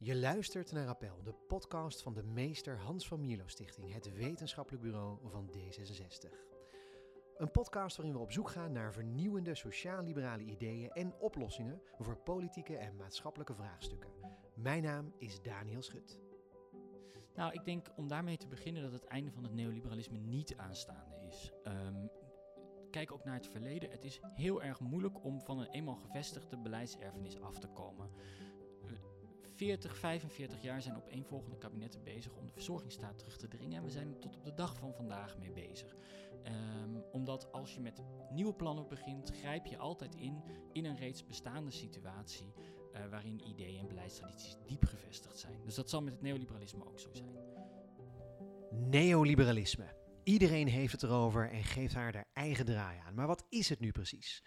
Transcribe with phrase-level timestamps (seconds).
[0.00, 4.82] Je luistert naar Appel, de podcast van de meester Hans van Mierlo Stichting, het wetenschappelijk
[4.82, 6.30] bureau van D66.
[7.36, 12.76] Een podcast waarin we op zoek gaan naar vernieuwende sociaal-liberale ideeën en oplossingen voor politieke
[12.76, 14.10] en maatschappelijke vraagstukken.
[14.54, 16.18] Mijn naam is Daniel Schut.
[17.34, 21.16] Nou, ik denk om daarmee te beginnen dat het einde van het neoliberalisme niet aanstaande
[21.28, 21.52] is.
[21.62, 22.06] Ehm,
[22.90, 23.90] kijk ook naar het verleden.
[23.90, 28.10] Het is heel erg moeilijk om van een eenmaal gevestigde beleidserfenis af te komen.
[29.58, 33.76] 40, 45 jaar zijn opeenvolgende kabinetten bezig om de verzorgingsstaat terug te dringen.
[33.76, 35.96] En we zijn er tot op de dag van vandaag mee bezig.
[36.42, 41.26] Ehm, omdat als je met nieuwe plannen begint, grijp je altijd in in een reeds
[41.26, 42.52] bestaande situatie.
[42.94, 45.60] Uh, waarin ideeën en beleidstradities diep gevestigd zijn.
[45.64, 47.36] Dus dat zal met het neoliberalisme ook zo zijn.
[48.70, 49.94] Neoliberalisme.
[50.24, 53.14] Iedereen heeft het erover en geeft haar haar eigen draai aan.
[53.14, 54.42] Maar wat is het nu precies?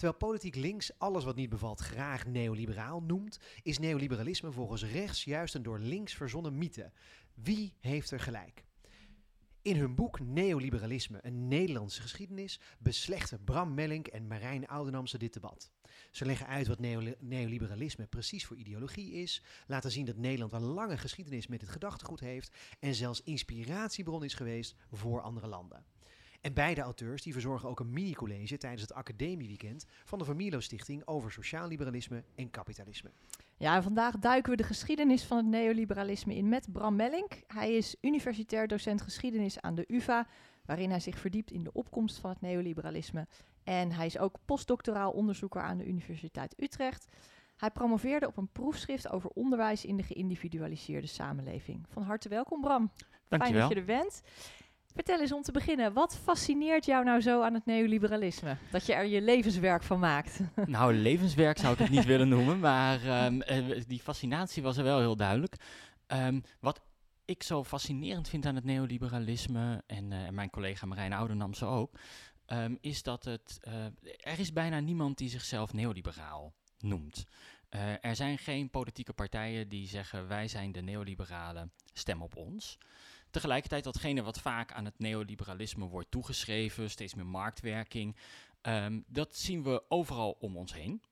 [0.00, 5.54] Terwijl politiek links alles wat niet bevalt graag neoliberaal noemt, is neoliberalisme volgens rechts juist
[5.54, 6.92] een door links verzonnen mythe.
[7.34, 8.64] Wie heeft er gelijk?
[9.62, 15.70] In hun boek Neoliberalisme, een Nederlandse geschiedenis, beslechten Bram Mellink en Marijn Oudenamse dit debat.
[16.10, 16.80] Ze leggen uit wat
[17.18, 22.20] neoliberalisme precies voor ideologie is, laten zien dat Nederland een lange geschiedenis met het gedachtegoed
[22.20, 25.84] heeft en zelfs inspiratiebron is geweest voor andere landen.
[26.40, 31.06] En beide auteurs die verzorgen ook een mini-college tijdens het academieweekend van de Vermilo Stichting
[31.06, 33.10] over sociaal liberalisme en kapitalisme.
[33.56, 37.42] Ja, vandaag duiken we de geschiedenis van het neoliberalisme in met Bram Mellink.
[37.46, 40.26] Hij is universitair docent geschiedenis aan de UvA,
[40.64, 43.26] waarin hij zich verdiept in de opkomst van het neoliberalisme.
[43.64, 47.08] En hij is ook postdoctoraal onderzoeker aan de Universiteit Utrecht.
[47.56, 51.84] Hij promoveerde op een proefschrift over onderwijs in de geïndividualiseerde samenleving.
[51.88, 52.90] Van harte welkom, Bram.
[53.28, 53.38] Dankjewel.
[53.38, 54.22] Fijn dat je er bent.
[54.94, 58.56] Vertel eens om te beginnen, wat fascineert jou nou zo aan het neoliberalisme?
[58.70, 60.40] Dat je er je levenswerk van maakt.
[60.66, 63.42] Nou, levenswerk zou ik het niet willen noemen, maar um,
[63.86, 65.56] die fascinatie was er wel heel duidelijk.
[66.06, 66.80] Um, wat
[67.24, 71.98] ik zo fascinerend vind aan het neoliberalisme, en, uh, en mijn collega Marijn Oudenamse ook,
[72.46, 73.74] um, is dat het, uh,
[74.32, 77.24] er is bijna niemand die zichzelf neoliberaal noemt.
[77.70, 82.78] Uh, er zijn geen politieke partijen die zeggen wij zijn de neoliberalen, stem op ons.
[83.30, 88.16] Tegelijkertijd datgene wat vaak aan het neoliberalisme wordt toegeschreven, steeds meer marktwerking,
[88.62, 91.02] um, dat zien we overal om ons heen.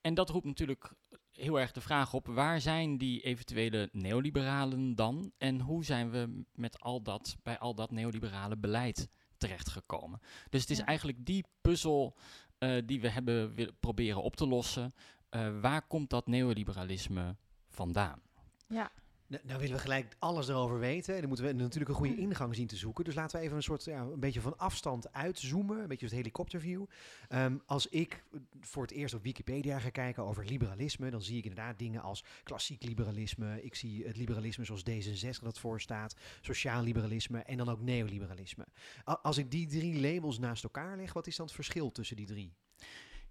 [0.00, 0.92] En dat roept natuurlijk
[1.32, 5.32] heel erg de vraag op: waar zijn die eventuele neoliberalen dan?
[5.38, 10.20] En hoe zijn we met al dat, bij al dat neoliberale beleid terechtgekomen?
[10.48, 12.16] Dus het is eigenlijk die puzzel
[12.58, 14.94] uh, die we hebben willen proberen op te lossen.
[15.30, 17.36] Uh, waar komt dat neoliberalisme
[17.68, 18.20] vandaan?
[18.66, 18.90] Ja,
[19.30, 21.14] nou, nou, willen we gelijk alles erover weten.
[21.14, 23.04] En dan moeten we natuurlijk een goede ingang zien te zoeken.
[23.04, 25.78] Dus laten we even een soort, ja, een beetje van afstand uitzoomen.
[25.80, 26.84] Een beetje het helikopterview.
[27.28, 28.22] Um, als ik
[28.60, 32.24] voor het eerst op Wikipedia ga kijken over liberalisme, dan zie ik inderdaad dingen als
[32.42, 33.62] klassiek liberalisme.
[33.62, 36.16] Ik zie het liberalisme zoals D66 dat voor staat.
[36.40, 38.66] Sociaal liberalisme en dan ook neoliberalisme.
[39.04, 42.26] Als ik die drie labels naast elkaar leg, wat is dan het verschil tussen die
[42.26, 42.54] drie?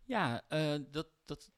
[0.03, 1.51] Ja, uh, dat, dat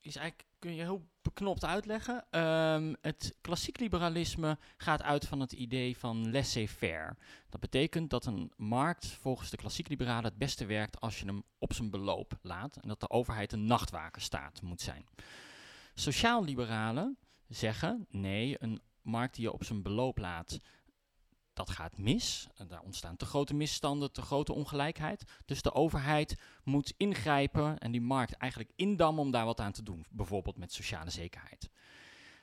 [0.00, 2.26] is eigenlijk kun je heel beknopt uitleggen.
[2.30, 7.16] Um, het klassiek liberalisme gaat uit van het idee van laissez-faire.
[7.48, 11.42] Dat betekent dat een markt volgens de klassiek liberalen het beste werkt als je hem
[11.58, 15.06] op zijn beloop laat en dat de overheid een nachtwakerstaat moet zijn.
[15.94, 20.60] Sociaal-liberalen zeggen nee, een markt die je op zijn beloop laat,
[21.58, 22.48] dat gaat mis.
[22.68, 25.24] Daar ontstaan te grote misstanden, te grote ongelijkheid.
[25.44, 29.82] Dus de overheid moet ingrijpen en die markt eigenlijk indammen om daar wat aan te
[29.82, 30.06] doen.
[30.10, 31.70] Bijvoorbeeld met sociale zekerheid.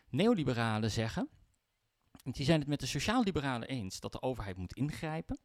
[0.10, 1.30] Neoliberalen zeggen,
[2.24, 5.40] die zijn het met de sociaal-liberalen eens dat de overheid moet ingrijpen.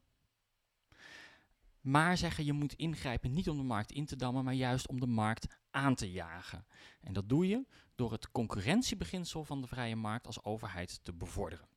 [1.80, 5.00] Maar zeggen je moet ingrijpen niet om de markt in te dammen, maar juist om
[5.00, 6.66] de markt aan te jagen.
[7.00, 11.69] En dat doe je door het concurrentiebeginsel van de vrije markt als overheid te bevorderen.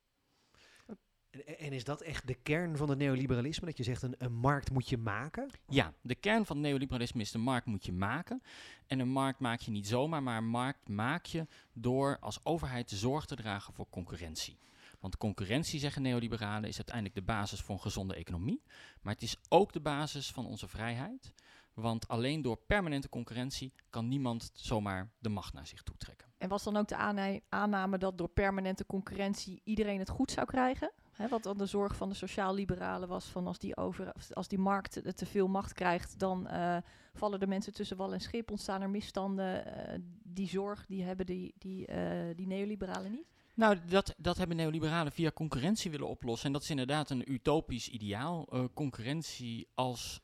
[1.58, 3.66] En is dat echt de kern van het neoliberalisme?
[3.66, 5.50] Dat je zegt een, een markt moet je maken?
[5.68, 8.42] Ja, de kern van het neoliberalisme is de markt moet je maken.
[8.86, 12.90] En een markt maak je niet zomaar, maar een markt maak je door als overheid
[12.90, 14.58] zorg te dragen voor concurrentie.
[15.00, 18.62] Want concurrentie, zeggen neoliberalen, is uiteindelijk de basis voor een gezonde economie.
[19.02, 21.32] Maar het is ook de basis van onze vrijheid.
[21.74, 26.28] Want alleen door permanente concurrentie kan niemand zomaar de macht naar zich toe trekken.
[26.38, 30.92] En was dan ook de aanname dat door permanente concurrentie iedereen het goed zou krijgen?
[31.14, 34.58] Hè, wat dan de zorg van de sociaal-liberalen was van als die, over, als die
[34.58, 36.76] markt te veel macht krijgt, dan uh,
[37.14, 39.66] vallen de mensen tussen wal en schip, ontstaan er misstanden.
[39.66, 43.26] Uh, die zorg die hebben die, die, uh, die neoliberalen niet?
[43.54, 46.46] Nou, dat, dat hebben neoliberalen via concurrentie willen oplossen.
[46.46, 48.48] En dat is inderdaad een utopisch ideaal.
[48.74, 50.22] concurrentie als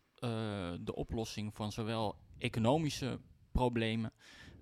[0.80, 3.20] de oplossing van zowel economische
[3.52, 4.12] problemen,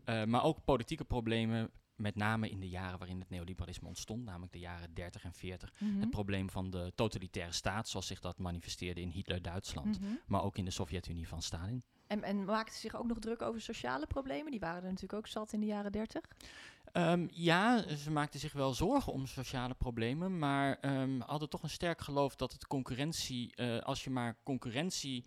[0.05, 4.59] maar ook politieke problemen met name in de jaren waarin het neoliberalisme ontstond, namelijk de
[4.59, 6.01] jaren 30 en 40, Mhm.
[6.01, 10.11] het probleem van de totalitaire staat, zoals zich dat manifesteerde in Hitler-Duitsland, Mhm.
[10.27, 11.83] maar ook in de Sovjet-Unie van Stalin.
[12.07, 14.51] En, en maakten ze zich ook nog druk over sociale problemen?
[14.51, 16.23] Die waren er natuurlijk ook zat in de jaren dertig.
[16.93, 21.71] Ehm, ja, ze maakten zich wel zorgen om sociale problemen, maar ehm, hadden toch een
[21.71, 25.25] sterk geloof dat het concurrentie, eh, als je maar concurrentie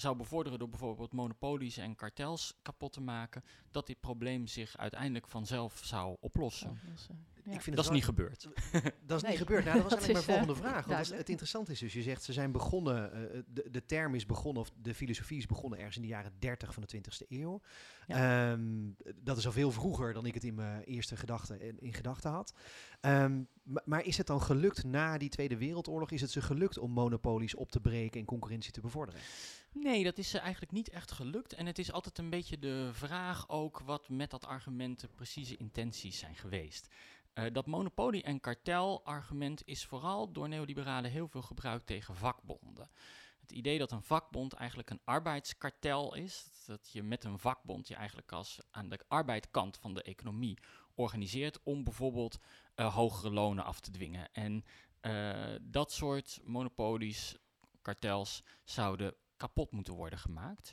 [0.00, 5.28] zou bevorderen door bijvoorbeeld monopolies en kartels kapot te maken, dat dit probleem zich uiteindelijk
[5.28, 6.80] vanzelf zou oplossen.
[7.44, 7.52] Ja.
[7.52, 8.48] Ik vind Dat is niet gebeurd.
[9.06, 9.64] Dat is Nee, niet gebeurd.
[9.64, 10.86] Nou, dat was dat eigenlijk mijn eh, volgende vraag.
[10.86, 14.26] Want het, interessante is dus, je zegt ze zijn begonnen, eh, de, de term is
[14.26, 17.60] begonnen, of de filosofie is begonnen ergens in de jaren 30 van de 20e eeuw.
[18.06, 21.94] Ehm, dat is al veel vroeger dan ik het in mijn eerste gedachten in, in
[21.94, 22.54] gedachten had.
[23.00, 26.78] Ehm, ma- maar is het dan gelukt na die Tweede Wereldoorlog, is het ze gelukt
[26.78, 29.20] om monopolies op te breken en concurrentie te bevorderen?
[29.72, 31.52] Nee, dat is eh, eigenlijk niet echt gelukt.
[31.52, 35.56] En het is altijd een beetje de vraag ook wat met dat argument de precieze
[35.56, 36.88] intenties zijn geweest.
[37.32, 42.90] Eh, dat monopolie- en kartelargument is vooral door neoliberalen heel veel gebruikt tegen vakbonden.
[43.40, 47.94] Het idee dat een vakbond eigenlijk een arbeidskartel is, dat je met een vakbond je
[47.94, 50.58] eigenlijk als aan de arbeidkant van de economie
[50.94, 52.38] organiseert om bijvoorbeeld
[52.74, 54.32] eh, hogere lonen af te dwingen.
[54.32, 54.64] En
[55.00, 57.36] eh, dat soort monopolies,
[57.82, 60.72] kartels, zouden kapot moeten worden gemaakt.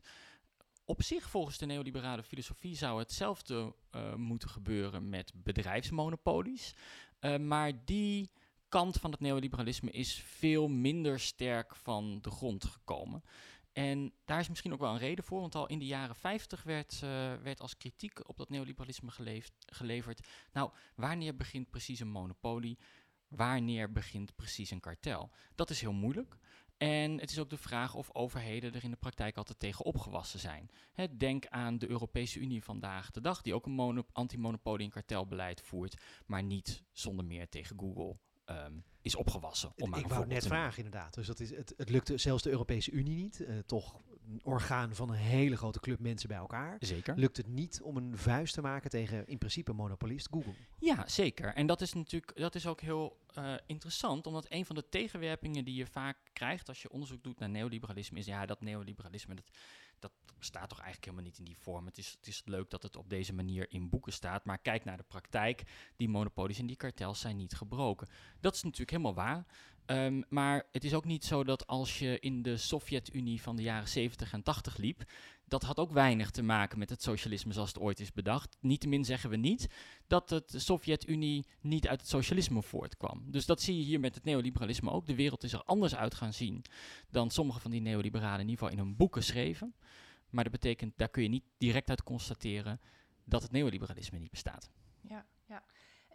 [0.89, 6.73] Op zich, volgens de neoliberale filosofie, zou hetzelfde eh, moeten gebeuren met bedrijfsmonopolies.
[7.19, 8.31] Eh, maar die
[8.69, 13.23] kant van het neoliberalisme is veel minder sterk van de grond gekomen.
[13.73, 16.63] En daar is misschien ook wel een reden voor, want al in de jaren 50
[16.63, 19.11] werd, eh, werd als kritiek op dat neoliberalisme
[19.65, 20.27] geleverd.
[20.51, 22.77] Nou, wanneer begint precies een monopolie?
[23.27, 25.31] Wanneer begint precies een kartel?
[25.55, 26.37] Dat is heel moeilijk.
[26.77, 30.39] En het is ook de vraag of overheden er in de praktijk altijd tegen opgewassen
[30.39, 30.69] zijn.
[31.17, 35.61] Denk aan de Europese Unie vandaag de dag, die ook een mono- anti-monopolie- en kartelbeleid
[35.61, 39.71] voert, maar niet zonder meer tegen Google ehm, is opgewassen.
[39.77, 41.13] Om maar ik wou net vragen inderdaad.
[41.13, 43.45] Dus dat is, het, het lukte zelfs de Europese Unie niet.
[43.45, 46.77] eh, toch een orgaan van een hele grote club mensen bij elkaar.
[46.79, 47.17] Zeker.
[47.17, 50.53] Lukt het niet om een vuist te maken tegen in principe monopolist Google?
[50.79, 51.53] Ja, zeker.
[51.53, 55.65] En dat is natuurlijk dat is ook heel eh, interessant, omdat een van de tegenwerpingen
[55.65, 59.49] die je vaak krijgt als je onderzoek doet naar neoliberalisme is, ja, dat neoliberalisme dat,
[59.99, 61.85] dat bestaat toch eigenlijk helemaal niet in die vorm.
[61.85, 64.83] Het is, het is leuk dat het op deze manier in boeken staat, maar kijk
[64.83, 65.63] naar de praktijk.
[65.95, 68.07] Die monopolies en die kartels zijn niet gebroken.
[68.39, 69.45] Dat is natuurlijk helemaal waar.
[69.87, 73.61] Ehm, maar het is ook niet zo dat als je in de Sovjet-Unie van de
[73.61, 75.03] jaren 70 en 80 liep,
[75.45, 78.57] dat had ook weinig te maken met het socialisme zoals het ooit is bedacht.
[78.59, 79.67] Niettemin zeggen we niet
[80.07, 83.23] dat de Sovjet-Unie niet uit het socialisme voortkwam.
[83.31, 85.05] Dus dat zie je hier met het neoliberalisme ook.
[85.05, 86.63] De wereld is er anders uit gaan zien
[87.09, 89.75] dan sommige van die neoliberalen in ieder geval in hun boeken schreven.
[90.29, 92.79] Maar dat betekent, daar kun je niet direct uit constateren
[93.23, 94.69] dat het neoliberalisme niet bestaat.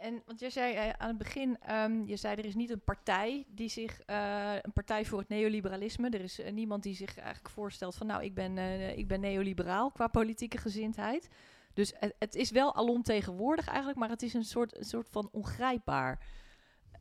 [0.03, 2.85] En want jij zei eh, aan het begin, ehm, je zei er is niet een
[2.85, 6.11] partij die zich, eh, een partij voor het neoliberalisme.
[6.11, 8.59] Er is eh, niemand die zich eigenlijk voorstelt van, nou, ik ben,
[8.99, 11.29] ik ben neoliberaal qua politieke gezindheid.
[11.75, 15.29] Dus het, het is wel alomtegenwoordig eigenlijk, maar het is een soort, een soort van
[15.33, 16.27] ongrijpbaar.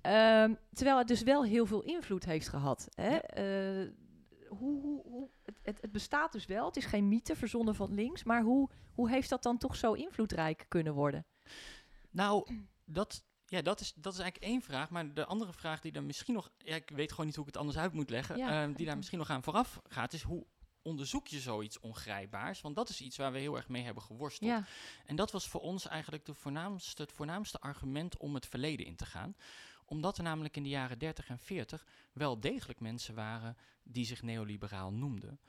[0.01, 2.87] Ehm, terwijl het dus wel heel veel invloed heeft gehad.
[2.95, 3.17] Hè?
[4.47, 7.93] Hoe, hoe, hoe, het, het, het bestaat dus wel, het is geen mythe verzonnen van
[7.93, 11.25] links, maar hoe, hoe heeft dat dan toch zo invloedrijk kunnen worden?
[12.11, 12.45] Nou,
[12.91, 14.89] dat, ja, dat, is, dat is eigenlijk één vraag.
[14.89, 16.51] Maar de andere vraag die dan misschien nog...
[16.57, 18.37] Ja, ik weet gewoon niet hoe ik het anders uit moet leggen.
[18.37, 20.45] Ja, ehm, die daar misschien nog aan vooraf gaat, is hoe
[20.81, 22.61] onderzoek je zoiets ongrijpbaars?
[22.61, 24.49] Want dat is iets waar we heel erg mee hebben geworsteld.
[24.49, 24.65] Ja,
[25.05, 28.95] En dat was voor ons eigenlijk de voornaamste, het voornaamste argument om het verleden in
[28.95, 29.35] te gaan.
[29.85, 34.21] Omdat er namelijk in de jaren 30 en 40 wel degelijk mensen waren die zich
[34.21, 35.39] neoliberaal noemden.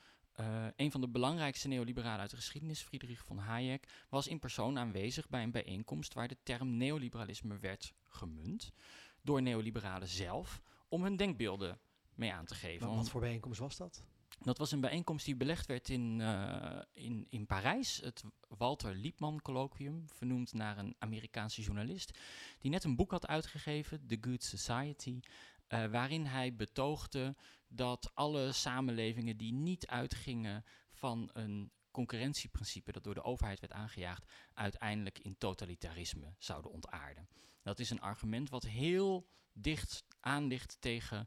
[0.43, 4.79] Eh, een van de belangrijkste neoliberalen uit de geschiedenis, Friedrich von Hayek, was in persoon
[4.79, 8.73] aanwezig bij een bijeenkomst waar de term neoliberalisme werd gemunt
[9.21, 11.79] door neoliberalen zelf om hun denkbeelden
[12.15, 12.87] mee aan te geven.
[12.87, 14.05] Wat, wat voor bijeenkomst was dat?
[14.41, 18.01] Dat was een bijeenkomst die belegd werd in, eh, in, in Parijs.
[18.05, 22.19] Het Walter Liepmann colloquium, vernoemd naar een Amerikaanse journalist.
[22.59, 25.21] Die net een boek had uitgegeven, The Good Society.
[25.73, 27.37] Eh, waarin hij betoogde
[27.69, 34.33] dat alle samenlevingen die niet uitgingen van een concurrentieprincipe dat door de overheid werd aangejaagd,
[34.55, 37.29] uiteindelijk in totalitarisme zouden ontaarden.
[37.63, 41.27] Dat is een argument wat heel dicht aan ligt tegen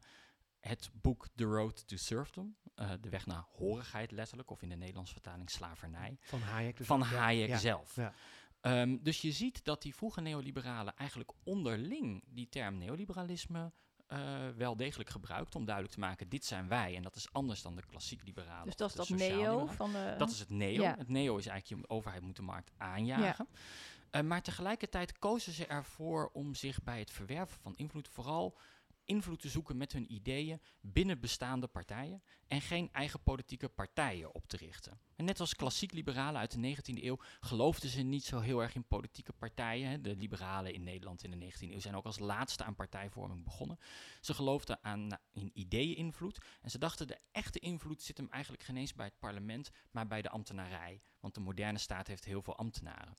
[0.60, 4.76] het boek The Road to Serfdom, eh, de weg naar horigheid letterlijk, of in de
[4.76, 7.96] Nederlandse vertaling slavernij, Van Hayek dus van Hayek ja, zelf.
[7.96, 8.14] ja.
[8.60, 13.72] Ehm, dus je ziet dat die vroege neoliberalen eigenlijk onderling die term neoliberalisme
[14.06, 14.18] eh,
[14.56, 17.76] wel degelijk gebruikt om duidelijk te maken, dit zijn wij en dat is anders dan
[17.76, 18.64] de klassiek liberalen.
[18.64, 20.14] dus dat is dat neo van de...
[20.18, 20.82] Dat is het neo.
[20.82, 20.94] Ja.
[20.98, 23.48] Het neo is eigenlijk, je overheid moet de markt aanjagen.
[24.10, 28.56] Eh, maar tegelijkertijd kozen ze ervoor om zich bij het verwerven van invloed vooral
[29.06, 34.48] invloed te zoeken met hun ideeën binnen bestaande partijen en geen eigen politieke partijen op
[34.48, 35.00] te richten.
[35.16, 38.74] En net als klassiek liberalen uit de 19e eeuw geloofden ze niet zo heel erg
[38.74, 40.02] in politieke partijen.
[40.02, 43.78] De liberalen in Nederland in de 19e eeuw zijn ook als laatste aan partijvorming begonnen.
[44.20, 48.76] Ze geloofden aan in ideeëninvloed en ze dachten de echte invloed zit hem eigenlijk geen
[48.76, 51.02] eens bij het parlement, maar bij de ambtenarij.
[51.20, 53.14] Want de moderne staat heeft heel veel ambtenaren.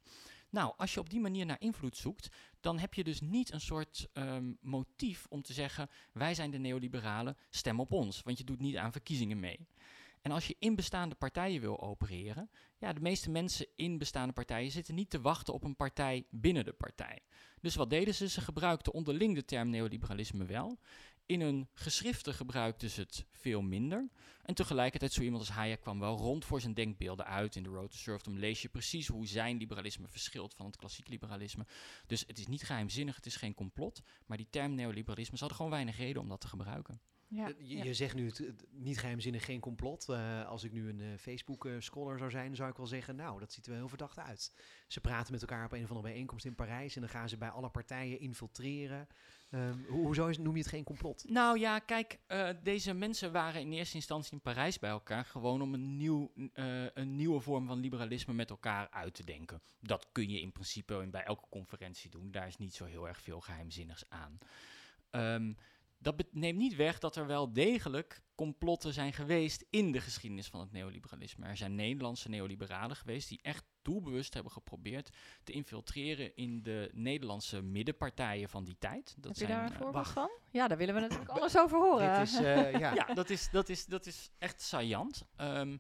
[0.50, 3.62] Nou, als je op die manier naar invloed zoekt, dan heb je dus niet een
[3.62, 8.44] soort ehm, motief om te zeggen: wij zijn de neoliberalen, stem op ons, want je
[8.44, 9.68] doet niet aan verkiezingen mee.
[10.22, 14.72] En als je in bestaande partijen wil opereren, ja, de meeste mensen in bestaande partijen
[14.72, 17.20] zitten niet te wachten op een partij binnen de partij.
[17.62, 18.30] Dus wat deden ze?
[18.30, 20.80] Ze gebruikten onderling de term neoliberalisme wel.
[21.28, 24.10] In hun geschriften gebruikten ze het veel minder.
[24.44, 27.56] En tegelijkertijd, zo iemand als Hayek kwam wel rond voor zijn denkbeelden uit.
[27.56, 31.08] In The Road to Serfdom lees je precies hoe zijn liberalisme verschilt van het klassiek
[31.08, 31.66] liberalisme.
[32.06, 34.02] Dus het is niet geheimzinnig, het is geen complot.
[34.26, 37.02] Maar die term neoliberalisme, ze hadden gewoon weinig reden om dat te gebruiken.
[37.30, 37.84] Ja, Eh, je, ja.
[37.84, 40.10] je zegt nu het, het niet geheimzinnig, geen complot.
[40.10, 43.52] Eh, als ik nu een eh, Facebook-scholar zou zijn, zou ik wel zeggen, nou, dat
[43.54, 44.54] ziet er wel heel verdacht uit.
[44.88, 47.38] Ze praten met elkaar op een of andere bijeenkomst in Parijs en dan gaan ze
[47.38, 49.08] bij alle partijen infiltreren.
[49.50, 51.26] Ho- hoezo is, noem je het geen complot?
[51.30, 52.20] Nou ja, kijk,
[52.64, 55.26] deze mensen waren in eerste instantie in Parijs bij elkaar.
[55.26, 56.32] Gewoon om een, nieuw,
[56.94, 59.62] een nieuwe vorm van liberalisme met elkaar uit te denken.
[59.80, 62.32] Dat kun je in principe in- bij elke conferentie doen.
[62.32, 64.38] Daar is niet zo heel erg veel geheimzinnigs aan.
[65.10, 65.54] Ehm,
[65.98, 70.60] dat neemt niet weg dat er wel degelijk complotten zijn geweest in de geschiedenis van
[70.60, 71.46] het neoliberalisme.
[71.46, 75.10] Er zijn Nederlandse neoliberalen geweest die echt doelbewust hebben geprobeerd
[75.44, 79.16] te infiltreren in de Nederlandse middenpartijen van die tijd.
[79.18, 80.14] Dat Heb je zijn, daar een eh, voorbeeld wacht.
[80.14, 80.30] van?
[80.52, 82.20] Ja, daar willen we natuurlijk alles over horen.
[82.20, 82.94] Dit is, eh, ja.
[82.94, 85.24] ja, dat is, dat is, dat is echt saillant.
[85.36, 85.80] D-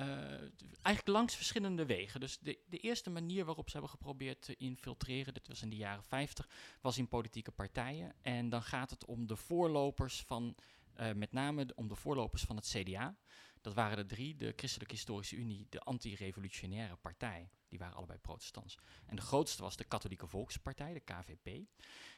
[0.00, 2.20] eigenlijk langs verschillende wegen.
[2.20, 5.76] Dus de, de eerste manier waarop ze hebben geprobeerd te infiltreren, dit was in de
[5.76, 6.48] jaren 50,
[6.80, 8.14] was in politieke partijen.
[8.22, 10.54] En dan gaat het om de voorlopers van,
[10.94, 13.16] eh, met name de- om de voorlopers van het CDA.
[13.60, 17.50] Dat waren er drie, de Christelijke Historische Unie, de Anti-Revolutionaire Partij.
[17.68, 18.78] Die waren allebei protestants.
[19.06, 21.46] En de grootste was de Katholieke Volkspartij, de KVP.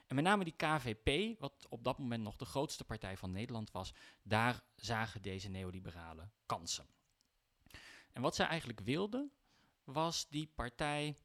[0.06, 3.70] En met name die KVP, wat op dat moment nog de grootste partij van Nederland
[3.70, 3.92] was,
[4.22, 6.86] daar zagen deze neoliberalen kansen.
[8.18, 9.30] En wat zij eigenlijk wilden,
[9.84, 11.16] was die partij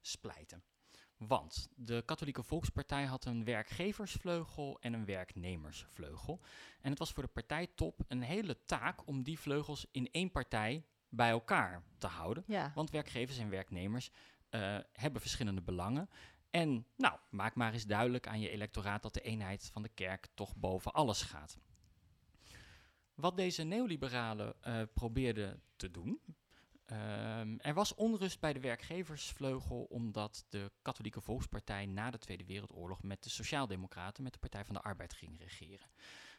[0.00, 0.62] splijten.
[1.16, 6.40] Want de Katholieke Volkspartij had een werkgeversvleugel en een werknemersvleugel.
[6.80, 10.84] En het was voor de partijtop een hele taak om die vleugels in één partij
[11.08, 12.44] bij elkaar te houden.
[12.46, 12.72] Ja.
[12.74, 14.10] Want werkgevers en werknemers
[14.48, 16.10] eh, hebben verschillende belangen.
[16.50, 20.28] En nou, maak maar eens duidelijk aan je electoraat dat de eenheid van de kerk
[20.34, 21.58] toch boven alles gaat.
[23.16, 26.20] Wat deze neoliberalen eh, probeerden te doen.
[26.84, 33.02] ehm, er was onrust bij de werkgeversvleugel omdat de Katholieke Volkspartij na de Tweede Wereldoorlog
[33.02, 35.90] met de Sociaaldemocraten, met de Partij van de Arbeid ging regeren.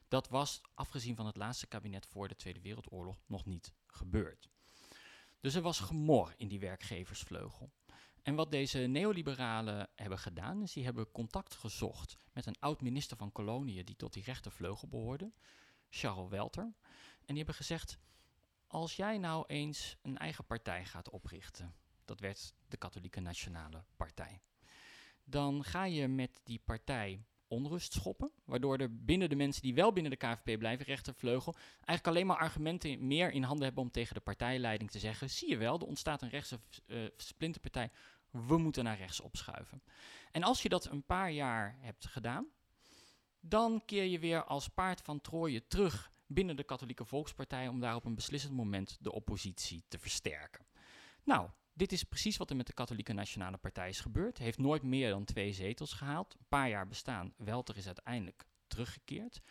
[0.07, 4.49] Dat was, afgezien van het laatste kabinet voor de Tweede Wereldoorlog, nog niet gebeurd.
[5.39, 7.71] Dus er was gemor in die werkgeversvleugel.
[8.23, 13.31] En wat deze neoliberalen hebben gedaan, is die hebben contact gezocht met een oud-minister van
[13.31, 15.31] Koloniën die tot die rechtervleugel behoorde,
[15.89, 16.63] Charles Welter.
[16.63, 16.73] En
[17.25, 17.97] die hebben gezegd,
[18.67, 21.75] als jij nou eens een eigen partij gaat oprichten,
[22.05, 24.41] dat werd de Katholieke Nationale Partij,
[25.23, 29.93] dan ga je met die partij onrust schoppen, waardoor er binnen de mensen die wel
[29.93, 34.15] binnen de KVP blijven, rechtervleugel, eigenlijk alleen maar argumenten meer in handen hebben om tegen
[34.15, 37.91] de partijleiding te zeggen, zie je wel, er ontstaat een rechtse eh, splinterpartij,
[38.29, 39.83] we moeten naar rechts opschuiven.
[40.31, 42.47] En als je dat een paar jaar hebt gedaan,
[43.49, 47.95] dan keer je weer als paard van Troje terug binnen de Katholieke Volkspartij om daar
[47.95, 50.65] op een beslissend moment de oppositie te versterken.
[51.23, 54.37] Nou, dit is precies wat er met de Katholieke Nationale Partij is gebeurd.
[54.37, 56.35] Heeft nooit meer dan twee zetels gehaald.
[56.39, 57.33] Een paar jaar bestaan.
[57.37, 59.41] Welter is uiteindelijk teruggekeerd.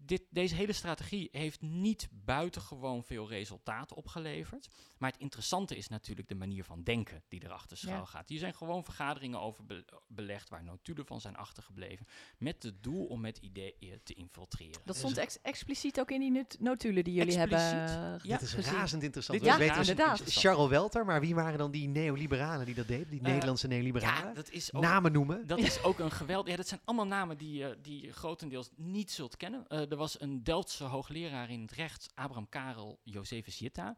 [0.00, 4.68] Dit, deze hele strategie heeft niet buitengewoon veel resultaat opgeleverd.
[4.98, 8.04] Maar het interessante is natuurlijk de manier van denken die erachter schuil Ja.
[8.04, 8.28] gaat.
[8.28, 12.06] Hier zijn gewoon vergaderingen over be- belegd waar notulen van zijn achtergebleven.
[12.38, 14.80] Met het doel om met ideeën te infiltreren.
[14.84, 17.68] Dat stond ex- expliciet ook in die not- notulen die jullie Expliciet?
[17.70, 18.72] hebben Ja, Dit is gezien.
[18.74, 19.38] razend interessant.
[19.38, 20.42] Dit We is weten razend dus- inderdaad.
[20.42, 23.08] Charles Welter, maar wie waren dan die neoliberalen die dat deden?
[23.10, 24.28] Die Eh, Nederlandse neoliberalen?
[24.28, 25.46] Ja, dat is ook, Namen noemen?
[25.46, 26.46] dat is ook een geweld.
[26.48, 29.66] Ja, dat zijn allemaal namen die, je die je grotendeels niet zult kennen.
[29.88, 33.96] Eh, er was een Delftse hoogleraar in het recht, Abraham Karel Josephus Jitta.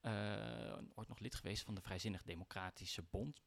[0.00, 0.12] eh,
[0.94, 3.42] ooit nog lid geweest van de Vrijzinnig Democratische Bond.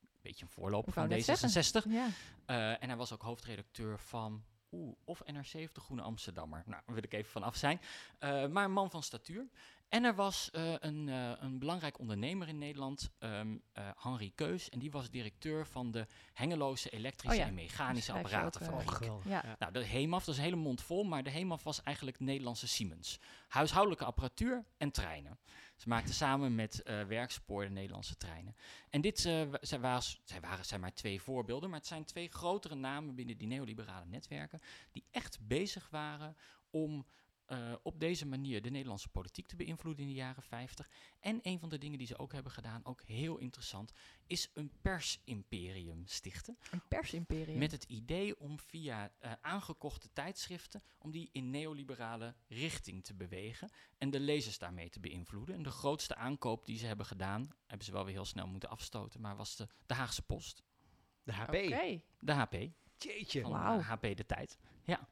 [0.00, 1.48] Een beetje een voorloper van net zeggen.
[1.48, 1.90] D66.
[1.90, 2.08] Ja.
[2.46, 6.62] Eh, en hij was ook hoofdredacteur van oeh, of NRC of de Groene Amsterdammer.
[6.66, 7.80] Nou, daar wil ik even van af zijn.
[8.20, 9.48] Uh, maar een man van statuur.
[9.88, 13.62] En er was uh, een, uh, een belangrijk ondernemer in Nederland, um,
[13.96, 14.68] Henri Keus.
[14.68, 19.10] En die was directeur van de Hengeloze elektrische oh ja, en mechanische apparatenfabriek.
[19.10, 19.56] Oh, ja.
[19.58, 22.68] Nou, de HEMAF, dat is een hele mond vol, maar de HEMAF was eigenlijk Nederlandse
[22.68, 23.20] Siemens.
[23.48, 25.38] Huishoudelijke apparatuur en treinen.
[25.76, 28.56] Ze maakten samen met uh, werkspoor de Nederlandse treinen.
[28.90, 32.28] En dit uh, zij was, zij waren zijn maar twee voorbeelden, maar het zijn twee
[32.28, 34.60] grotere namen binnen die neoliberale netwerken
[34.92, 36.36] die echt bezig waren
[36.70, 37.06] om
[37.48, 40.90] uh, op deze manier de Nederlandse politiek te beïnvloeden in de jaren 50.
[41.20, 43.92] En een van de dingen die ze ook hebben gedaan, ook heel interessant,
[44.26, 46.58] is een persimperium stichten.
[46.70, 47.58] Een persimperium?
[47.58, 53.70] Met het idee om via uh, aangekochte tijdschriften, om die in neoliberale richting te bewegen
[53.98, 55.54] en de lezers daarmee te beïnvloeden.
[55.54, 58.68] En de grootste aankoop die ze hebben gedaan, hebben ze wel weer heel snel moeten
[58.68, 60.62] afstoten, maar was de, de Haagse Post.
[61.22, 61.48] De HP?
[61.48, 62.04] Okay.
[62.18, 62.54] De HP.
[62.96, 63.40] Jeetje.
[63.40, 63.80] Van wow.
[63.80, 64.58] HP de tijd.
[64.60, 64.72] Ja.
[64.84, 65.08] Ja.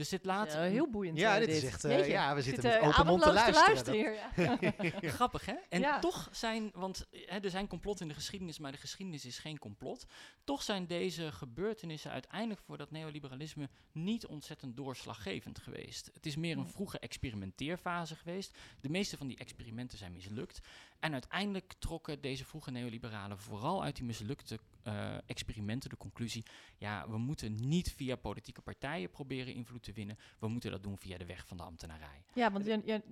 [0.00, 0.52] Dus dit laat...
[0.52, 1.18] Ja, heel boeiend.
[1.18, 1.84] Ja, uh, dit is echt...
[1.84, 2.10] Uh, Jeetje.
[2.10, 3.66] ja, we Zit, zitten uh, met open mond te luisteren.
[3.66, 4.58] luisteren hier, ja.
[5.18, 5.54] Grappig, hè?
[5.68, 5.98] En Ja.
[5.98, 9.58] toch zijn, want hè, er zijn complot in de geschiedenis, maar de geschiedenis is geen
[9.58, 10.06] complot.
[10.44, 16.10] Toch zijn deze gebeurtenissen uiteindelijk voor dat neoliberalisme niet ontzettend doorslaggevend geweest.
[16.14, 18.56] Het is meer een vroege experimenteerfase geweest.
[18.80, 20.60] De meeste van die experimenten zijn mislukt.
[21.00, 26.44] En uiteindelijk trokken deze vroege neoliberalen vooral uit die mislukte eh, experimenten de conclusie:
[26.78, 30.18] ja, we moeten niet via politieke partijen proberen invloed te winnen.
[30.38, 32.24] We moeten dat doen via de weg van de ambtenarij.
[32.34, 32.64] Ja, want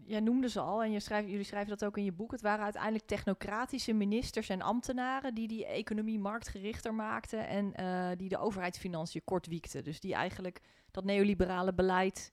[0.06, 2.30] jij, noemde ze al en je schrijft, jullie schrijven dat ook in je boek.
[2.30, 8.28] Het waren uiteindelijk technocratische ministers en ambtenaren die die economie marktgerichter maakten en eh, die
[8.28, 9.84] de overheidsfinanciën kortwiekten.
[9.84, 10.60] Dus die eigenlijk
[10.90, 12.32] dat neoliberale beleid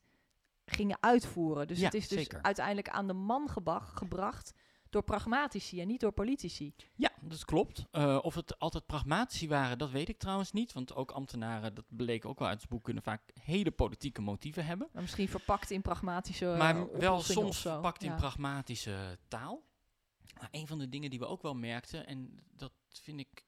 [0.66, 1.66] gingen uitvoeren.
[1.66, 2.42] Dus Ja, het is dus zeker.
[2.42, 4.52] uiteindelijk aan de man gebracht
[4.90, 6.74] door pragmatici en niet door politici.
[6.94, 7.84] Ja, dat klopt.
[7.90, 10.72] Eh, of het altijd pragmatici waren, dat weet ik trouwens niet.
[10.72, 14.66] Want ook ambtenaren, dat bleek ook wel uit het boek, kunnen vaak hele politieke motieven
[14.66, 14.88] hebben.
[14.92, 18.16] Maar misschien verpakt in pragmatische maar wel soms verpakt in Ja.
[18.16, 19.62] pragmatische taal.
[20.40, 23.44] Maar een van de dingen die we ook wel merkten, en dat vind ik,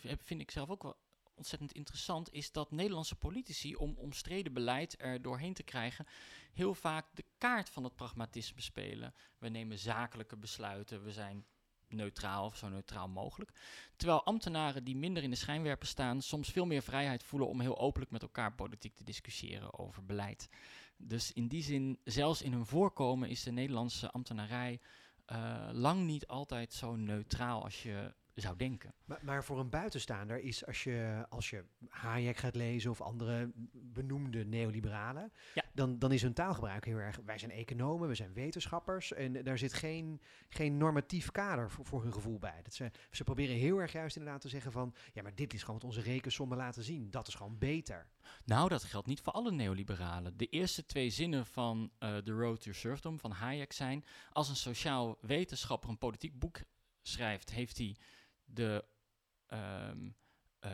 [0.00, 0.96] heb- vind ik zelf ook wel
[1.36, 6.06] ontzettend interessant, is dat Nederlandse politici, om omstreden beleid er doorheen te krijgen,
[6.52, 9.14] heel vaak de kaart van het pragmatisme spelen.
[9.38, 11.46] We nemen zakelijke besluiten, we zijn
[11.88, 13.50] neutraal of zo neutraal mogelijk.
[13.96, 17.78] Terwijl ambtenaren die minder in de schijnwerper staan, soms veel meer vrijheid voelen om heel
[17.78, 20.48] openlijk met elkaar politiek te discussiëren over beleid.
[20.96, 24.80] Dus in die zin, zelfs in hun voorkomen is de Nederlandse ambtenarij
[25.24, 28.94] eh, lang niet altijd zo neutraal als je zou denken.
[29.04, 33.50] Maar, maar voor een buitenstaander is als je, als je Hayek gaat lezen of andere
[33.72, 35.62] benoemde neoliberalen, Ja.
[35.74, 37.20] dan, dan is hun taalgebruik heel erg.
[37.24, 42.02] Wij zijn economen, we zijn wetenschappers en daar zit geen, geen normatief kader voor, voor
[42.02, 42.60] hun gevoel bij.
[42.62, 45.60] Dat ze, ze proberen heel erg juist inderdaad te zeggen van, ja, maar dit is
[45.60, 47.10] gewoon wat onze rekensommen laten zien.
[47.10, 48.06] Dat is gewoon beter.
[48.44, 50.36] Nou, dat geldt niet voor alle neoliberalen.
[50.36, 54.04] De eerste twee zinnen van eh The Road to Serfdom van Hayek zijn...
[54.32, 56.58] als een sociaal wetenschapper een politiek boek
[57.02, 57.50] schrijft...
[57.50, 57.96] heeft hij
[58.46, 58.84] de...
[59.46, 60.08] ehm,
[60.58, 60.70] eh,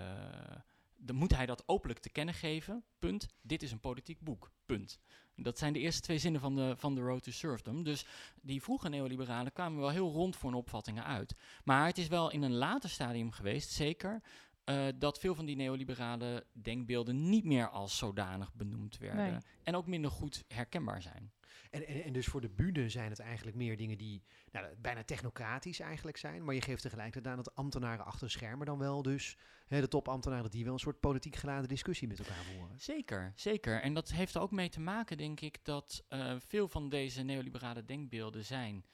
[0.97, 2.85] dan moet hij dat openlijk te kennen geven.
[2.99, 3.27] Punt.
[3.41, 4.51] Dit is een politiek boek.
[4.67, 4.99] Punt.
[5.37, 7.83] Dat zijn de eerste twee zinnen van de, van The Road to Serfdom.
[7.83, 8.07] Dus
[8.43, 11.35] die vroege neoliberalen kwamen wel heel rond voor hun opvattingen uit.
[11.65, 14.23] Maar het is wel in een later stadium geweest, zeker...
[14.65, 19.31] eh, dat veel van die neoliberale denkbeelden niet meer als zodanig benoemd werden.
[19.31, 19.41] Nee.
[19.63, 21.33] En ook minder goed herkenbaar zijn.
[21.73, 25.81] En, en, dus voor de bühne zijn het eigenlijk meer dingen die nou, bijna technocratisch
[25.81, 26.45] eigenlijk zijn.
[26.45, 29.89] Maar je geeft tegelijkertijd aan dat ambtenaren achter de schermen dan wel dus, hè, de
[29.89, 32.81] topambtenaren, die wel een soort politiek geladen discussie met elkaar voeren.
[32.81, 33.81] Zeker, zeker.
[33.81, 37.23] En dat heeft er ook mee te maken, denk ik, dat eh, veel van deze
[37.23, 38.85] neoliberale denkbeelden zijn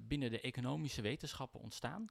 [0.00, 2.10] binnen de economische wetenschappen ontstaan.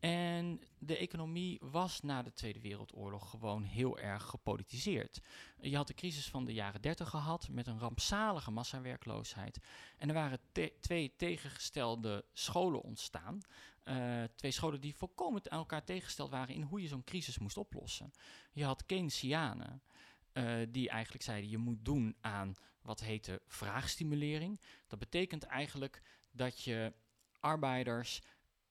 [0.00, 5.20] En de economie was na de Tweede Wereldoorlog gewoon heel erg gepolitiseerd.
[5.60, 9.58] Je had de crisis van de jaren 30 gehad met een rampzalige massawerkloosheid.
[9.96, 10.40] En er waren
[10.80, 13.40] twee tegengestelde scholen ontstaan.
[13.82, 17.56] Eh, twee scholen die volkomen aan elkaar tegengesteld waren in hoe je zo'n crisis moest
[17.56, 18.12] oplossen.
[18.52, 19.82] Je had Keynesianen,
[20.32, 24.60] eh, die eigenlijk zeiden je moet doen aan wat heette vraagstimulering.
[24.86, 26.02] Dat betekent eigenlijk
[26.38, 26.92] dat je
[27.40, 28.22] arbeiders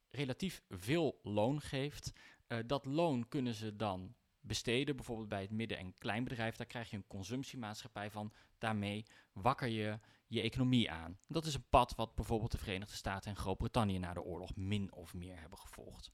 [0.10, 2.13] relatief veel loon geeft.
[2.47, 6.56] Eh, dat loon kunnen ze dan besteden, bijvoorbeeld bij het midden- en kleinbedrijf.
[6.56, 8.34] Daar krijg je een consumptiemaatschappij van.
[8.58, 11.19] Daarmee wakker je je economie aan.
[11.27, 14.93] Dat is een pad wat bijvoorbeeld de Verenigde Staten en Groot-Brittannië na de oorlog min
[14.93, 16.12] of meer hebben gevolgd.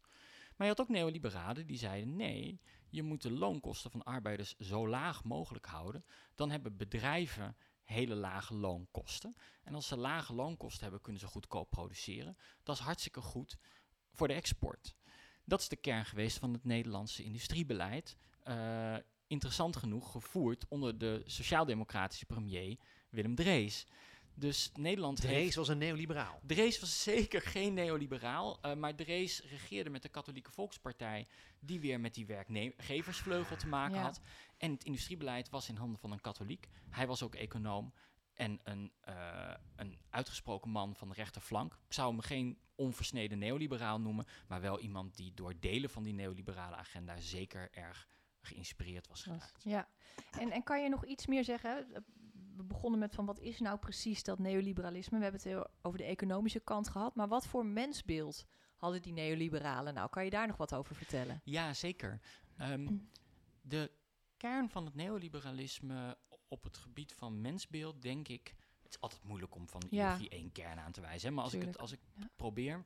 [0.56, 4.88] Maar je had ook neoliberalen die zeiden: nee, je moet de loonkosten van arbeiders zo
[4.88, 6.06] laag mogelijk houden.
[6.36, 9.36] Dan hebben bedrijven hele lage loonkosten.
[9.64, 12.38] En als ze lage loonkosten hebben, kunnen ze goedkoop produceren.
[12.64, 13.58] Dat is hartstikke goed
[14.12, 14.96] voor de export.
[15.46, 18.18] Dat is de kern geweest van het Nederlandse industriebeleid.
[18.44, 18.96] eh,
[19.28, 22.78] interessant genoeg gevoerd onder de sociaal-democratische premier
[23.10, 23.86] Willem Drees.
[24.36, 25.34] Dus Nederland heeft...
[25.34, 26.40] Drees was een neoliberaal.
[26.46, 31.28] Drees was zeker geen neoliberaal, uh, maar Drees regeerde met de Katholieke Volkspartij,
[31.60, 34.02] die weer met die werkgeversvleugel te maken Ja.
[34.02, 34.22] had.
[34.64, 36.70] En het industriebeleid was in handen van een katholiek.
[36.90, 37.94] Hij was ook econoom
[38.34, 41.74] en een, eh, een uitgesproken man van de rechterflank.
[41.88, 46.14] Ik zou hem geen onversneden neoliberaal noemen, maar wel iemand die door delen van die
[46.14, 48.08] neoliberale agenda zeker erg
[48.42, 49.64] geïnspireerd was geraakt.
[49.64, 49.88] Ja.
[50.40, 51.88] En, en kan je nog iets meer zeggen?
[52.56, 55.18] We begonnen met van wat is nou precies dat neoliberalisme?
[55.18, 58.46] We hebben het heel over de economische kant gehad, maar wat voor mensbeeld
[58.76, 60.10] hadden die neoliberalen nou?
[60.10, 61.42] Kan je daar nog wat over vertellen?
[61.44, 62.20] Ja, zeker.
[62.58, 63.10] Mm.
[63.62, 63.92] de
[64.44, 68.56] kern van het neoliberalisme op het gebied van mensbeeld, denk ik.
[68.82, 70.18] Het is altijd moeilijk om van Ja.
[70.18, 71.28] die één kern aan te wijzen.
[71.30, 72.30] hè, Maar als ik het als ik ja.
[72.36, 72.86] probeer,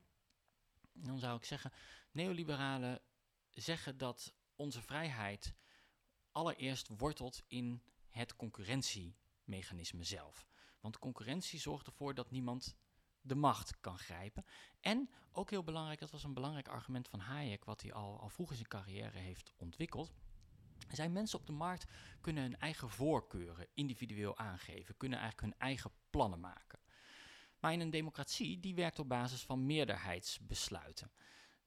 [0.93, 1.71] dan zou ik zeggen:
[2.11, 3.01] neoliberalen
[3.51, 5.53] zeggen dat onze vrijheid
[6.31, 10.47] allereerst wortelt in het concurrentiemechanisme zelf.
[10.79, 12.75] Want concurrentie zorgt ervoor dat niemand
[13.21, 14.45] de macht kan grijpen.
[14.79, 18.29] En ook heel belangrijk, dat was een belangrijk argument van Hayek, wat hij al, al
[18.29, 20.13] vroeg in zijn carrière heeft ontwikkeld.
[20.91, 25.91] Zijn mensen op de markt kunnen hun eigen voorkeuren individueel aangeven, kunnen eigenlijk hun eigen
[26.09, 26.79] plannen maken.
[27.59, 31.11] Maar in een democratie, die werkt op basis van meerderheidsbesluiten.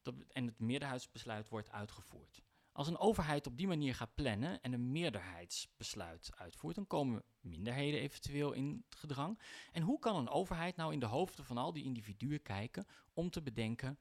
[0.03, 2.43] Dat, en het meerderheidsbesluit wordt uitgevoerd.
[2.73, 8.01] Als een overheid op die manier gaat plannen en een meerderheidsbesluit uitvoert, dan komen minderheden
[8.01, 9.41] eventueel in gedrang.
[9.73, 13.31] En hoe kan een overheid nou in de hoofden van al die individuen kijken om
[13.31, 13.99] te bedenken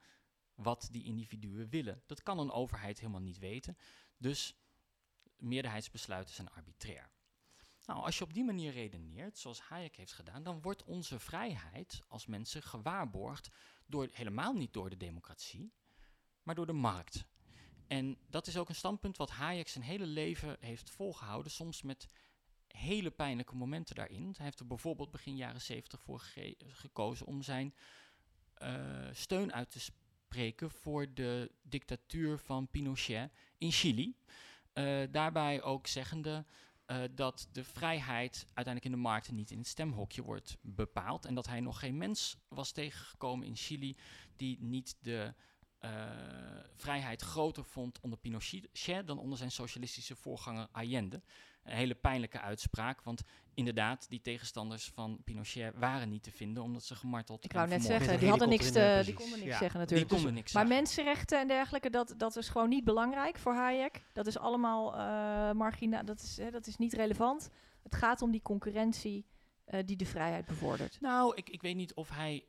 [0.56, 2.04] wat die individuen willen?
[2.06, 3.78] Dat kan een overheid helemaal niet weten.
[4.18, 4.56] Dus
[5.40, 7.10] meerderheidsbesluiten zijn arbitrair.
[7.86, 12.04] Nou, als je op die manier redeneert, zoals Hayek heeft gedaan, dan wordt onze vrijheid
[12.08, 13.50] als mensen gewaarborgd
[13.86, 15.74] door, helemaal niet door de democratie,
[16.44, 17.26] maar door de markt.
[17.88, 22.08] En dat is ook een standpunt wat Hayek zijn hele leven heeft volgehouden, soms met
[22.68, 24.34] hele pijnlijke momenten daarin.
[24.36, 26.24] Hij heeft er bijvoorbeeld begin jaren zeventig voor
[26.58, 27.74] gekozen om zijn
[28.54, 34.16] eh, steun uit te spreken voor de dictatuur van Pinochet in Chili.
[34.74, 36.46] Eh, daarbij ook zeggende
[36.86, 41.26] eh, dat de vrijheid uiteindelijk in de markten niet in het stemhokje wordt bepaald.
[41.26, 43.98] En dat hij nog geen mens was tegengekomen in Chili
[44.36, 45.34] die niet de
[45.80, 46.10] eh,
[46.76, 51.22] vrijheid groter vond onder Pinochet dan onder zijn socialistische voorganger Allende.
[51.64, 53.22] Een hele pijnlijke uitspraak, want
[53.54, 57.84] inderdaad, die tegenstanders van Pinochet waren niet te vinden omdat ze gemarteld Ik wou net
[57.84, 59.58] zeggen, die hadden niks helikopter in te, die konden niks Ja.
[59.58, 60.10] zeggen natuurlijk.
[60.10, 60.84] Dus- konden niks maar zeggen.
[60.84, 64.04] mensenrechten en dergelijke, dat, dat is gewoon niet belangrijk voor Hayek.
[64.14, 67.50] Dat is allemaal eh margina, dat is, hè, dat is niet relevant.
[67.84, 69.26] Het gaat om die concurrentie
[69.66, 70.98] eh, die de vrijheid bevordert.
[71.02, 72.46] Nou, ik, ik weet niet of hij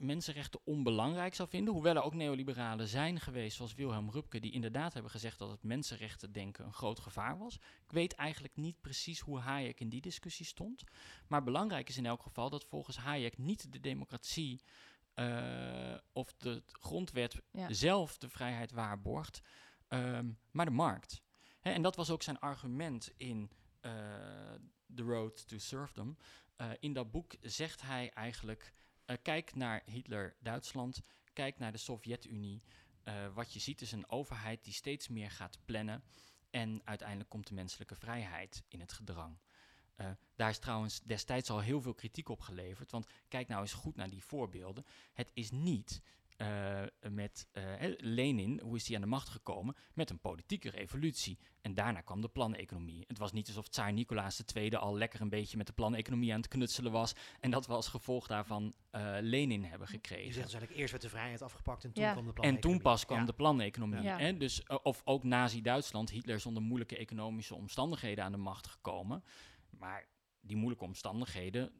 [0.00, 1.74] mensenrechten onbelangrijk zou vinden.
[1.74, 5.62] Hoewel er ook neoliberalen zijn geweest, zoals Wilhelm Rupke, die inderdaad hebben gezegd dat het
[5.62, 7.54] mensenrechten denken een groot gevaar was.
[7.56, 10.84] Ik weet eigenlijk niet precies hoe Hayek in die discussie stond.
[11.28, 14.60] Maar belangrijk is in elk geval dat volgens Hayek niet de democratie
[15.14, 17.72] eh, of de grondwet Ja.
[17.72, 19.40] zelf de vrijheid waarborgt,
[19.88, 21.22] ehm, maar de markt.
[21.60, 23.92] Hè, en dat was ook zijn argument in eh,
[24.94, 26.16] The Road to Serfdom.
[26.56, 28.72] Eh, in dat boek zegt hij eigenlijk:
[29.10, 32.62] eh, kijk naar Hitler-Duitsland, kijk naar de Sovjet-Unie.
[33.02, 36.02] Eh, wat je ziet is een overheid die steeds meer gaat plannen.
[36.50, 39.38] En uiteindelijk komt de menselijke vrijheid in het gedrang.
[39.94, 42.90] Eh, daar is trouwens destijds al heel veel kritiek op geleverd.
[42.90, 44.86] Want kijk nou eens goed naar die voorbeelden.
[45.12, 46.02] Het is niet
[46.40, 49.76] eh, met eh, hè, Lenin, hoe is hij aan de macht gekomen?
[49.94, 51.38] Met een politieke revolutie.
[51.60, 53.04] En daarna kwam de planeconomie.
[53.06, 56.38] Het was niet alsof tsaar Nicolaas II al lekker een beetje met de planeconomie aan
[56.40, 57.12] het knutselen was.
[57.40, 60.32] En dat we als gevolg daarvan eh, Lenin hebben Je gekregen.
[60.32, 62.12] zegt dus eigenlijk eerst werd de vrijheid afgepakt en toen Ja.
[62.12, 62.82] kwam de En toen planeconomie.
[62.82, 63.24] pas kwam Ja.
[63.24, 64.02] de planeconomie.
[64.02, 64.18] Ja.
[64.18, 64.36] Hè?
[64.36, 69.24] Dus, of ook Nazi-Duitsland, Hitler is onder moeilijke economische omstandigheden aan de macht gekomen.
[69.70, 70.08] Maar
[70.40, 71.72] die moeilijke omstandigheden,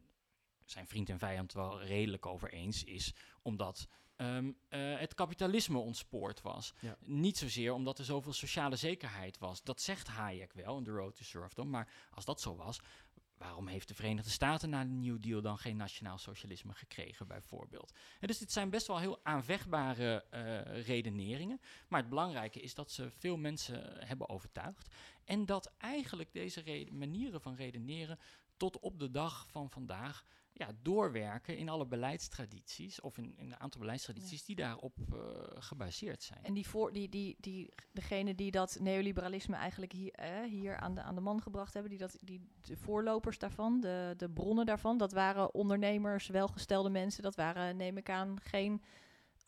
[0.65, 3.89] zijn vriend en vijand wel redelijk over eens, is omdat
[4.21, 6.75] ehm, eh, het kapitalisme ontspoord was.
[6.81, 6.97] Ja.
[7.05, 9.63] Niet zozeer omdat er zoveel sociale zekerheid was.
[9.63, 11.71] Dat zegt Hayek wel in The Road to Serfdom.
[11.71, 12.81] Maar als dat zo was,
[13.37, 17.93] waarom heeft de Verenigde Staten na de New Deal dan geen nationaal socialisme gekregen, bijvoorbeeld?
[18.21, 21.61] En dus dit zijn best wel heel aanvechtbare eh, redeneringen.
[21.89, 24.95] Maar het belangrijke is dat ze veel mensen hebben overtuigd.
[25.31, 28.19] En dat eigenlijk deze reden- manieren van redeneren
[28.57, 33.61] tot op de dag van vandaag ja, doorwerken in alle beleidstradities, of in, in een
[33.61, 35.19] aantal beleidstradities die daarop eh,
[35.63, 36.45] gebaseerd zijn.
[36.45, 40.95] En die voor, die, die, die, degene die dat neoliberalisme eigenlijk hier, eh, hier aan,
[40.95, 44.67] de, aan de man gebracht hebben, die, dat, die de voorlopers daarvan, de, de bronnen
[44.67, 47.23] daarvan, dat waren ondernemers, welgestelde mensen.
[47.23, 48.83] Dat waren, neem ik aan, geen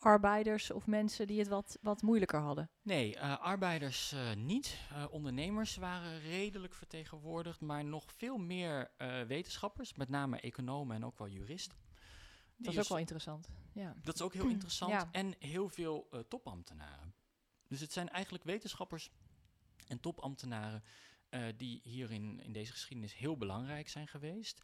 [0.05, 2.69] arbeiders of mensen die het wat, wat moeilijker hadden?
[2.81, 4.77] Nee, uh, arbeiders uh, niet.
[4.91, 8.91] Uh, ondernemers waren redelijk vertegenwoordigd, maar nog veel meer
[9.27, 11.77] wetenschappers, met name economen en ook wel juristen.
[12.57, 13.49] Dat is ook wel interessant.
[13.73, 13.95] Ja.
[14.01, 14.91] Dat is ook heel interessant.
[14.91, 15.09] Ja.
[15.11, 17.13] En heel veel topambtenaren.
[17.67, 19.11] Dus het zijn eigenlijk wetenschappers
[19.87, 20.83] en topambtenaren
[21.57, 24.61] die hier in, in deze geschiedenis heel belangrijk zijn geweest.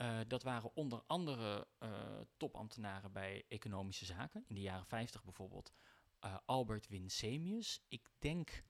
[0.00, 1.90] Uh, dat waren onder andere uh,
[2.36, 4.44] topambtenaren bij economische zaken.
[4.48, 5.72] In de jaren 50 bijvoorbeeld
[6.24, 7.80] uh, Albert Winsemius.
[7.88, 8.64] Ik denk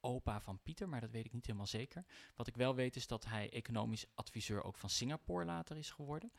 [0.00, 2.04] opa van Pieter, maar dat weet ik niet helemaal zeker.
[2.34, 6.32] Wat ik wel weet is dat hij economisch adviseur ook van Singapore later is geworden.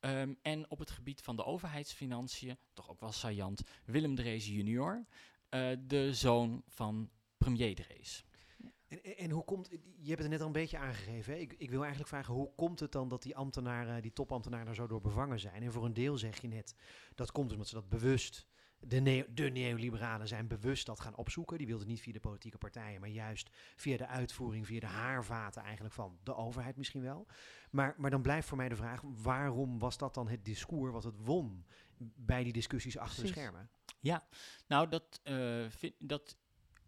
[0.00, 5.04] Um, en op het gebied van de overheidsfinanciën, toch ook wel saillant, Willem Drees junior,
[5.78, 8.24] de zoon van premier Drees.
[8.88, 11.32] En, en, hoe komt, je hebt het net al een beetje aangegeven.
[11.32, 11.38] Hè?
[11.38, 14.74] Ik, ik, wil eigenlijk vragen, hoe komt het dan dat die ambtenaren, die topambtenaren daar
[14.74, 15.62] zo door bevangen zijn?
[15.62, 16.74] En voor een deel zeg je net,
[17.14, 18.46] dat komt omdat ze dat bewust,
[18.80, 21.58] de, neo, de neoliberalen zijn bewust dat gaan opzoeken.
[21.58, 25.62] Die wilden niet via de politieke partijen, maar juist via de uitvoering, via de haarvaten
[25.62, 27.26] eigenlijk van de overheid misschien wel.
[27.70, 31.04] Maar, maar dan blijft voor mij de vraag, waarom was dat dan het discours wat
[31.04, 31.66] het won
[32.16, 33.70] bij die discussies achter de schermen?
[34.00, 34.26] Ja,
[34.66, 36.36] nou dat, uh, vind, dat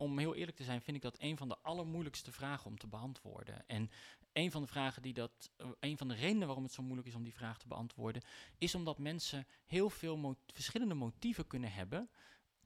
[0.00, 2.86] om heel eerlijk te zijn, vind ik dat een van de allermoeilijkste vragen om te
[2.86, 3.66] beantwoorden.
[3.66, 3.90] En
[4.32, 7.14] een van de vragen die dat, een van de redenen waarom het zo moeilijk is
[7.14, 8.22] om die vraag te beantwoorden,
[8.58, 12.10] is omdat mensen heel veel verschillende motieven kunnen hebben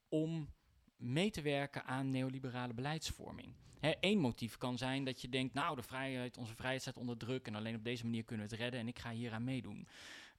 [0.09, 0.53] om
[0.97, 3.55] mee te werken aan neoliberale beleidsvorming.
[4.01, 7.47] Eén motief kan zijn dat je denkt, nou, de vrijheid, onze vrijheid staat onder druk
[7.47, 9.89] en alleen op deze manier kunnen we het redden en ik ga hier aan meedoen.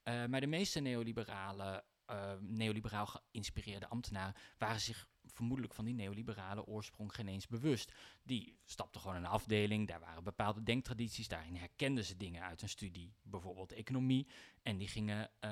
[0.03, 6.65] Uh, maar de meeste neoliberale, uh, neoliberaal geïnspireerde ambtenaren waren zich vermoedelijk van die neoliberale
[6.65, 7.91] oorsprong geen eens bewust.
[8.23, 12.69] Die stapten gewoon een afdeling, daar waren bepaalde denktradities, daarin herkenden ze dingen uit een
[12.69, 14.27] studie, bijvoorbeeld economie,
[14.61, 15.49] en die, gingen, uh,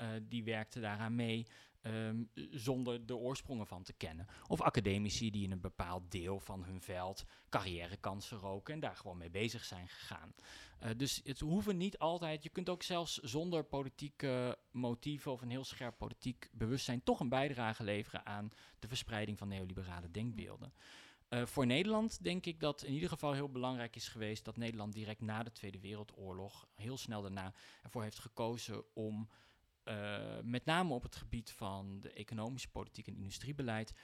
[0.00, 1.46] uh, die werkten daaraan mee.
[1.86, 4.26] Um, zonder de oorsprongen van te kennen.
[4.46, 9.18] Of academici die in een bepaald deel van hun veld carrièrekansen roken en daar gewoon
[9.18, 10.34] mee bezig zijn gegaan.
[10.82, 15.50] Uh, dus het hoeven niet altijd, je kunt ook zelfs zonder politieke motieven of een
[15.50, 20.72] heel scherp politiek bewustzijn toch een bijdrage leveren aan de verspreiding van neoliberale denkbeelden.
[21.28, 24.92] Uh, voor Nederland denk ik dat in ieder geval heel belangrijk is geweest dat Nederland
[24.92, 29.28] direct na de Tweede Wereldoorlog, heel snel daarna, ervoor heeft gekozen om
[29.84, 33.94] uh, met name op het gebied van de economische politiek en industriebeleid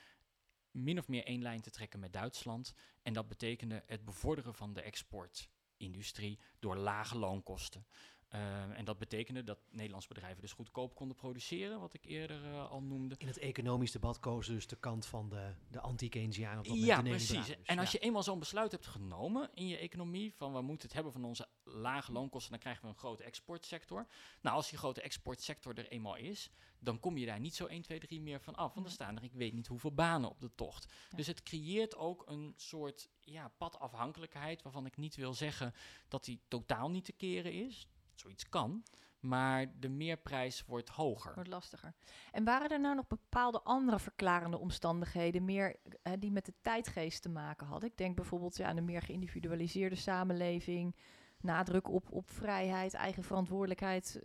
[0.70, 2.74] min of meer één lijn te trekken met Duitsland.
[3.02, 7.86] En dat betekende het bevorderen van de exportindustrie door lage loonkosten.
[8.34, 12.70] Uh, en dat betekende dat Nederlandse bedrijven dus goedkoop konden produceren, wat ik eerder uh,
[12.70, 13.14] al noemde.
[13.18, 16.74] In het economisch debat kozen dus de kant van de, de anti-Keynesianen.
[16.74, 17.46] Ja, precies.
[17.46, 17.98] Dus, en als ja.
[18.00, 21.24] je eenmaal zo'n besluit hebt genomen in je economie, van we moeten het hebben van
[21.24, 24.06] onze lage loonkosten, dan krijgen we een grote exportsector.
[24.40, 27.82] Nou, als die grote exportsector er eenmaal is, dan kom je daar niet zo 1,
[27.82, 28.74] 2, 3 meer van af.
[28.74, 30.92] Want er staan er, ik weet niet hoeveel banen op de tocht.
[31.10, 31.16] Ja.
[31.16, 35.74] Dus het creëert ook een soort ja, padafhankelijkheid, waarvan ik niet wil zeggen
[36.08, 38.82] dat die totaal niet te keren is zoiets kan.
[39.20, 41.34] Maar de meerprijs wordt hoger.
[41.34, 41.94] Wordt lastiger.
[42.32, 47.22] En waren er nou nog bepaalde andere verklarende omstandigheden, meer uh, die met de tijdgeest
[47.22, 47.88] te maken hadden?
[47.88, 50.96] Ik denk bijvoorbeeld ja, aan een meer geïndividualiseerde samenleving,
[51.42, 54.20] nadruk op, op vrijheid, eigen verantwoordelijkheid,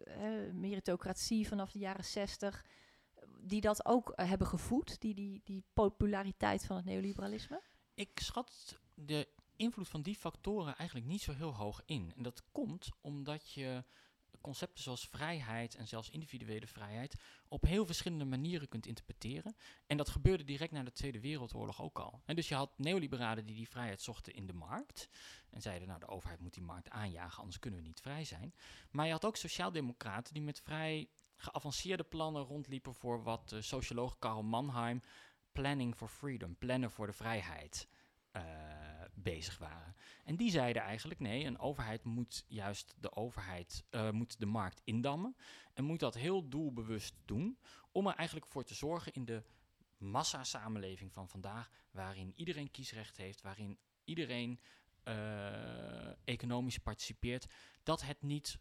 [0.53, 2.65] meritocratie vanaf de jaren zestig,
[3.39, 7.61] die dat ook uh, hebben gevoed, die, die, die populariteit van het neoliberalisme?
[7.93, 12.13] Ik schat de invloed van die factoren eigenlijk niet zo heel hoog in.
[12.15, 13.83] En dat komt omdat je
[14.45, 17.15] concepten zoals vrijheid en zelfs individuele vrijheid
[17.47, 19.55] op heel verschillende manieren kunt interpreteren.
[19.87, 22.21] En dat gebeurde direct na de Tweede Wereldoorlog ook al.
[22.25, 25.09] En dus je had neoliberalen die die vrijheid zochten in de markt
[25.49, 28.53] en zeiden, nou de overheid moet die markt aanjagen, anders kunnen we niet vrij zijn.
[28.91, 34.19] Maar je had ook sociaaldemocraten die met vrij geavanceerde plannen rondliepen voor wat de socioloog
[34.19, 35.01] Karl Mannheim
[35.51, 37.87] planning for freedom, plannen voor de vrijheid.
[38.35, 38.41] Uh,
[39.13, 39.95] bezig waren.
[40.23, 44.81] En die zeiden eigenlijk: nee, een overheid moet juist de overheid, uh, moet de markt
[44.83, 45.35] indammen.
[45.73, 47.59] En moet dat heel doelbewust doen.
[47.91, 49.43] Om er eigenlijk voor te zorgen in de
[49.97, 54.59] massasamenleving van vandaag, waarin iedereen kiesrecht heeft, waarin iedereen
[55.03, 57.45] uh, economisch participeert,
[57.83, 58.59] dat het niet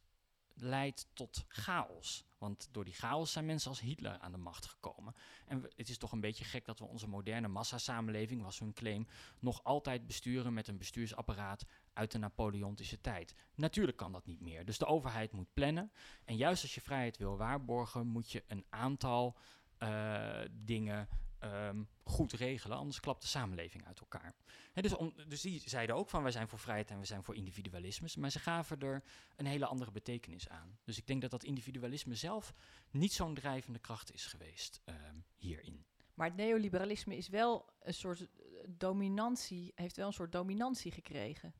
[0.55, 2.25] leidt tot chaos.
[2.39, 5.15] Want door die chaos zijn mensen als Hitler aan de macht gekomen.
[5.47, 9.07] En het is toch een beetje gek dat we onze moderne massasamenleving, was hun claim,
[9.39, 13.35] nog altijd besturen met een bestuursapparaat uit de Napoleontische tijd.
[13.55, 14.65] Natuurlijk kan dat niet meer.
[14.65, 15.93] Dus de overheid moet plannen.
[16.25, 19.37] En juist als je vrijheid wil waarborgen, moet je een aantal
[19.79, 21.09] uh, dingen
[21.45, 24.35] ehm, goed regelen, anders klapt de samenleving uit elkaar.
[24.73, 27.35] Dus, om, dus die zeiden ook van wij zijn voor vrijheid en we zijn voor
[27.35, 29.03] individualisme, maar ze gaven er
[29.37, 30.79] een hele andere betekenis aan.
[30.85, 32.55] Dus ik denk dat dat individualisme zelf
[32.91, 35.85] niet zo'n drijvende kracht is geweest ehm, hierin.
[36.15, 38.29] Maar het neoliberalisme is wel een soort eh,
[38.69, 41.55] dominantie, heeft wel een soort dominantie gekregen.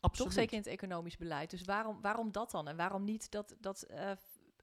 [0.00, 0.28] Absoluut.
[0.28, 1.50] Toch zeker in het economisch beleid.
[1.50, 2.68] Dus waarom, waarom dat dan?
[2.68, 4.12] En waarom niet dat, dat eh,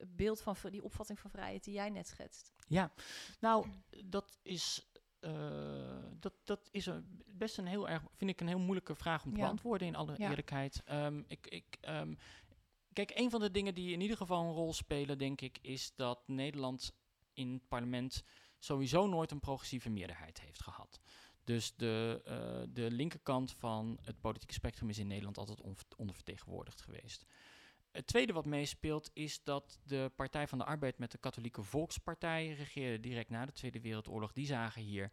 [0.08, 2.54] beeld van die opvatting van vrijheid die jij net schetst?
[2.68, 2.92] Ja,
[3.40, 3.68] nou,
[4.06, 4.88] dat is,
[5.20, 9.26] eh, dat, dat is een, best een heel erg, vind ik een heel moeilijke vraag
[9.26, 9.44] om te Ja.
[9.44, 10.30] beantwoorden in alle Ja.
[10.30, 10.82] eerlijkheid.
[10.86, 12.14] Ehm, ik, ik, ehm,
[12.94, 15.96] kijk, een van de dingen die in ieder geval een rol spelen, denk ik, is
[15.96, 16.92] dat Nederland
[17.34, 18.24] in het parlement
[18.60, 21.00] sowieso nooit een progressieve meerderheid heeft gehad.
[21.44, 25.62] Dus de, eh, de linkerkant van het politieke spectrum is in Nederland altijd
[25.98, 27.26] ondervertegenwoordigd geweest.
[27.92, 32.54] Het tweede wat meespeelt is dat de Partij van de Arbeid met de Katholieke Volkspartij
[32.54, 34.34] regeerde direct na de Tweede Wereldoorlog.
[34.34, 35.12] Die zagen hier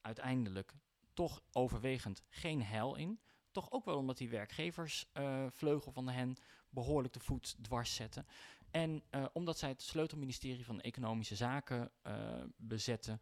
[0.00, 0.72] uiteindelijk
[1.12, 3.20] toch overwegend geen heil in.
[3.50, 6.36] Toch ook wel omdat die werkgeversvleugel van hen
[6.68, 8.26] behoorlijk de voet dwars zetten.
[8.70, 13.20] En eh, omdat zij het sleutelministerie van Economische Zaken eh, bezetten,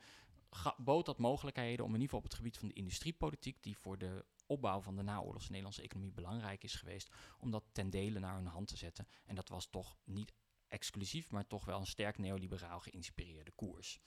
[0.76, 3.98] bood dat mogelijkheden om in ieder geval op het gebied van de industriepolitiek, die voor
[3.98, 8.34] de opbouw van de naoorlogse Nederlandse economie belangrijk is geweest, om dat ten dele naar
[8.34, 9.08] hun hand te zetten.
[9.24, 10.32] En dat was toch niet
[10.68, 14.00] exclusief, maar toch wel een sterk neoliberaal geïnspireerde koers.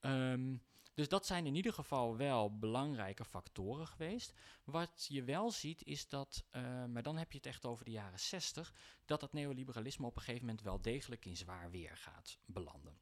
[0.00, 0.56] Ehm,
[0.94, 4.32] dus dat zijn in ieder geval wel belangrijke factoren geweest.
[4.64, 7.90] Wat je wel ziet is dat, eh, maar dan heb je het echt over de
[7.90, 12.38] jaren 60, dat dat neoliberalisme op een gegeven moment wel degelijk in zwaar weer gaat
[12.44, 13.00] belanden.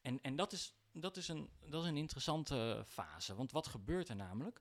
[0.00, 3.34] En, en dat, is, dat, is een, dat is een interessante fase.
[3.34, 4.60] Want wat gebeurt er namelijk?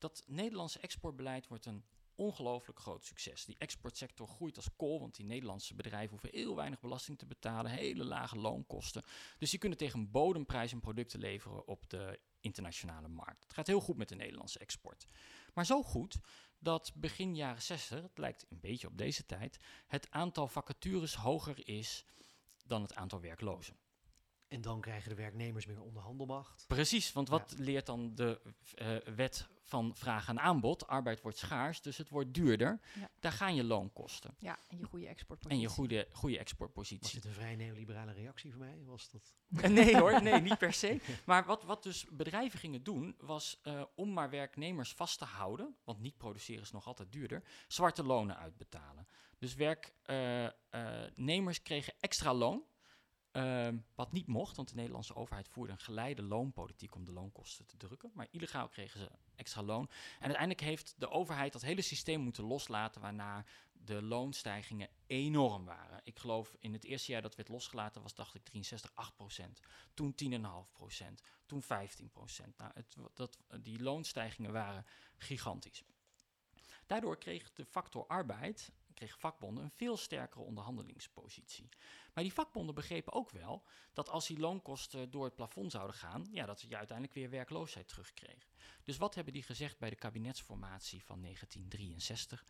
[0.00, 1.84] Dat Nederlandse exportbeleid wordt een
[2.14, 3.44] ongelooflijk groot succes.
[3.44, 7.70] Die exportsector groeit als kool, want die Nederlandse bedrijven hoeven heel weinig belasting te betalen,
[7.70, 9.02] hele lage loonkosten.
[9.38, 13.42] Dus die kunnen tegen een bodemprijs hun producten leveren op de internationale markt.
[13.42, 15.06] Het gaat heel goed met de Nederlandse export.
[15.54, 16.18] Maar zo goed
[16.58, 21.68] dat begin jaren 60, het lijkt een beetje op deze tijd, het aantal vacatures hoger
[21.68, 22.04] is
[22.66, 23.76] dan het aantal werklozen.
[24.50, 26.64] En dan krijgen de werknemers meer onderhandelmacht.
[26.68, 28.40] Precies, want wat leert dan de
[28.74, 30.86] eh, wet van vraag en aanbod?
[30.86, 32.80] Arbeid wordt schaars, dus het wordt duurder.
[32.94, 33.10] Ja.
[33.20, 35.56] Daar gaan je loonkosten Ja, en je goede exportpositie.
[35.56, 37.14] en je goede, goede Was exportpositie.
[37.14, 38.78] dit een vrij neoliberale reactie voor mij?
[38.84, 39.34] Was dat...
[39.62, 41.00] Eh, nee hoor, nee, niet per se.
[41.24, 45.76] Maar wat, wat dus bedrijven gingen doen, was eh, om maar werknemers vast te houden,
[45.84, 49.06] want niet produceren is nog altijd duurder, zwarte lonen uitbetalen.
[49.38, 52.64] Dus werknemers kregen extra loon,
[53.30, 57.66] ehm, wat niet mocht, want de Nederlandse overheid voerde een geleide loonpolitiek om de loonkosten
[57.66, 58.10] te drukken.
[58.14, 59.88] Maar illegaal kregen ze extra loon.
[60.18, 66.00] En uiteindelijk heeft de overheid dat hele systeem moeten loslaten, waarna de loonstijgingen enorm waren.
[66.04, 69.60] Ik geloof in het eerste jaar dat werd losgelaten was, dacht ik, 63, 8 procent.
[69.94, 70.14] Toen
[70.66, 71.22] 10,5 procent.
[71.46, 72.58] Toen 15 procent.
[72.58, 75.84] Nou, het, dat, die loonstijgingen waren gigantisch.
[76.86, 81.68] Daardoor kreeg de factor arbeid, kreeg vakbonden een veel sterkere onderhandelingspositie.
[82.14, 86.28] Maar die vakbonden begrepen ook wel dat als die loonkosten door het plafond zouden gaan,
[86.30, 88.50] ja, dat je uiteindelijk weer werkloosheid terugkreeg.
[88.82, 92.44] Dus wat hebben die gezegd bij de kabinetsformatie van 1963?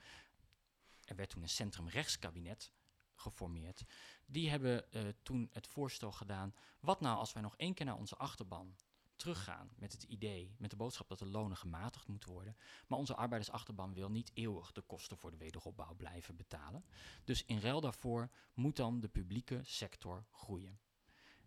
[1.04, 2.72] Er werd toen een centrumrechtskabinet
[3.14, 3.84] geformeerd.
[4.26, 7.98] Die hebben eh, toen het voorstel gedaan, wat nou als wij nog één keer naar
[7.98, 8.76] onze achterban
[9.20, 12.56] teruggaan met het idee, met de boodschap dat de lonen gematigd moeten worden,
[12.86, 16.84] maar onze arbeidersachterban wil niet eeuwig de kosten voor de wederopbouw blijven betalen.
[17.24, 20.80] Dus in ruil daarvoor moet dan de publieke sector groeien.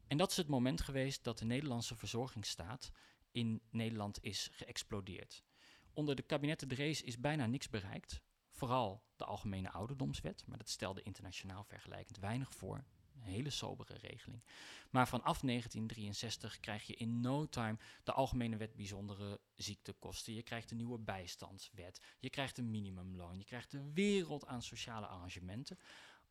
[0.08, 2.92] En dat is het moment geweest dat de Nederlandse verzorgingsstaat
[3.32, 5.44] in Nederland is geëxplodeerd.
[5.94, 8.22] Onder de kabinetten Drees is bijna niks bereikt.
[8.50, 12.86] Vooral de Algemene Ouderdomswet, maar dat stelde internationaal vergelijkend weinig voor.
[13.24, 14.44] Een hele sobere regeling.
[14.90, 20.34] Maar vanaf 1963 krijg je in no time de Algemene Wet Bijzondere Ziektekosten.
[20.34, 22.02] Je krijgt een nieuwe bijstandswet.
[22.20, 23.38] Je krijgt een minimumloon.
[23.38, 25.78] Je krijgt een wereld aan sociale arrangementen.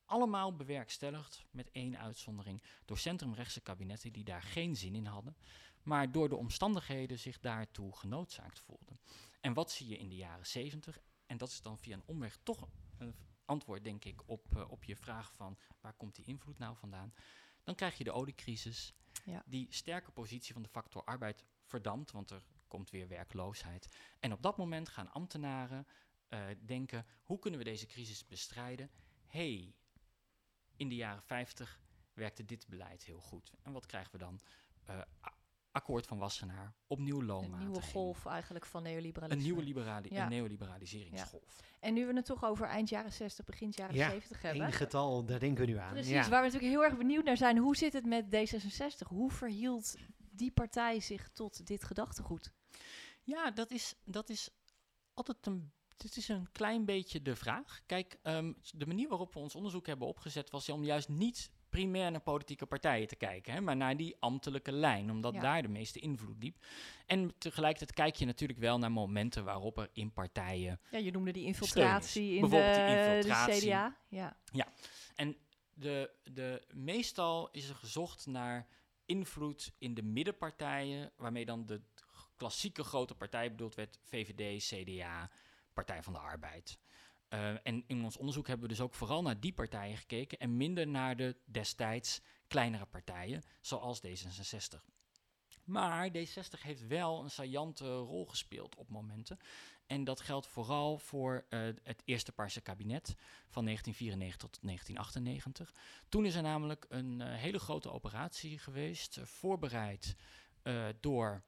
[0.05, 5.37] Allemaal bewerkstelligd, met één uitzondering, door centrumrechtse kabinetten die daar geen zin in hadden,
[5.83, 9.01] maar door de omstandigheden zich daartoe genoodzaakt voelden.
[9.41, 10.99] En wat zie je in de jaren 70?
[11.27, 14.85] En dat is dan via een omweg toch een antwoord, denk ik, op, eh, op
[14.85, 17.15] je vraag van waar komt die invloed nou vandaan?
[17.65, 19.43] Dan krijg je de oliecrisis, Ja.
[19.47, 23.97] die sterke positie van de factor arbeid verdampt, want er komt weer werkloosheid.
[24.21, 25.87] En op dat moment gaan ambtenaren
[26.29, 28.91] eh, denken, hoe kunnen we deze crisis bestrijden?
[29.27, 29.75] hey,
[30.77, 31.81] in de jaren 50
[32.15, 33.53] werkte dit beleid heel goed.
[33.63, 34.41] En wat krijgen we dan?
[34.91, 35.07] A-
[35.73, 37.63] akkoord van Wassenaar, opnieuw Een loonmatiging.
[37.71, 39.37] nieuwe golf eigenlijk van neoliberalisme.
[39.39, 40.23] Een nieuwe liberali- Ja.
[40.23, 41.61] een neoliberaliseringsgolf.
[41.81, 44.63] En nu we het toch over eind jaren 60, begin jaren Ja, 70 hebben.
[44.67, 45.93] Eén getal, daar denken we nu aan.
[45.93, 46.29] Precies, Ja.
[46.29, 47.59] waar we natuurlijk heel erg benieuwd naar zijn.
[47.59, 49.09] Hoe zit het met D66?
[49.09, 49.95] Hoe verhield
[50.31, 52.53] die partij zich tot dit gedachtegoed?
[53.23, 54.51] Ja, dat is, dat is
[55.15, 55.73] altijd een.
[55.97, 57.81] Dit is een klein beetje de vraag.
[57.87, 62.11] Kijk, ehm, de manier waarop we ons onderzoek hebben opgezet was om juist niet primair
[62.11, 65.41] naar politieke partijen te kijken, hè, maar naar die ambtelijke lijn, omdat Ja.
[65.41, 66.57] daar de meeste invloed liep.
[67.07, 71.33] En tegelijkertijd kijk je natuurlijk wel naar momenten waarop er in partijen Ja, je noemde
[71.33, 72.49] die infiltratie in de,
[73.23, 73.59] de.
[73.61, 73.97] CDA.
[74.09, 74.37] Ja.
[75.75, 78.67] De, de, meestal is er gezocht naar
[79.07, 81.81] invloed in de middenpartijen, waarmee dan de
[82.37, 85.31] klassieke grote partij bedoeld werd, VVD, CDA,
[85.73, 86.79] Partij van de Arbeid.
[87.33, 90.57] Eh, en in ons onderzoek hebben we dus ook vooral naar die partijen gekeken en
[90.57, 94.81] minder naar de destijds kleinere partijen, zoals D66.
[95.65, 99.39] Maar D60 heeft wel een saillante rol gespeeld op momenten.
[99.87, 103.15] En dat geldt vooral voor eh, het eerste Paarse kabinet
[103.49, 105.75] van 1994 tot 1998.
[106.09, 110.17] Toen is er namelijk een eh, hele grote operatie geweest, voorbereid
[111.01, 111.45] door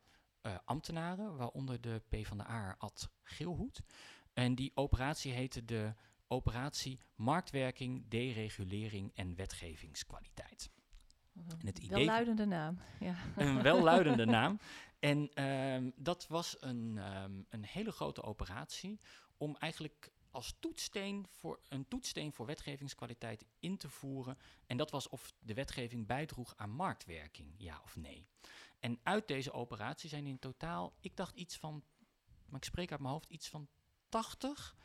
[0.65, 3.83] ambtenaren, waaronder de PvdA Ad Geelhoed.
[4.35, 5.95] En die operatie heette de
[6.29, 10.71] Operatie Marktwerking, Deregulering en Wetgevingskwaliteit.
[11.35, 12.79] En het idee- Welluidende naam.
[13.01, 13.17] Ja.
[13.37, 14.59] Een welluidende naam.
[14.99, 19.01] En ehm, dat was een, ehm, een hele grote operatie
[19.37, 24.39] om eigenlijk als toetssteen voor, een toetssteen voor wetgevingskwaliteit in te voeren.
[24.67, 28.27] En dat was of de wetgeving bijdroeg aan marktwerking, ja of nee.
[28.81, 31.85] En uit deze operatie zijn in totaal, ik dacht iets van,
[32.47, 33.69] maar ik spreek uit mijn hoofd, iets van
[34.19, 34.77] 80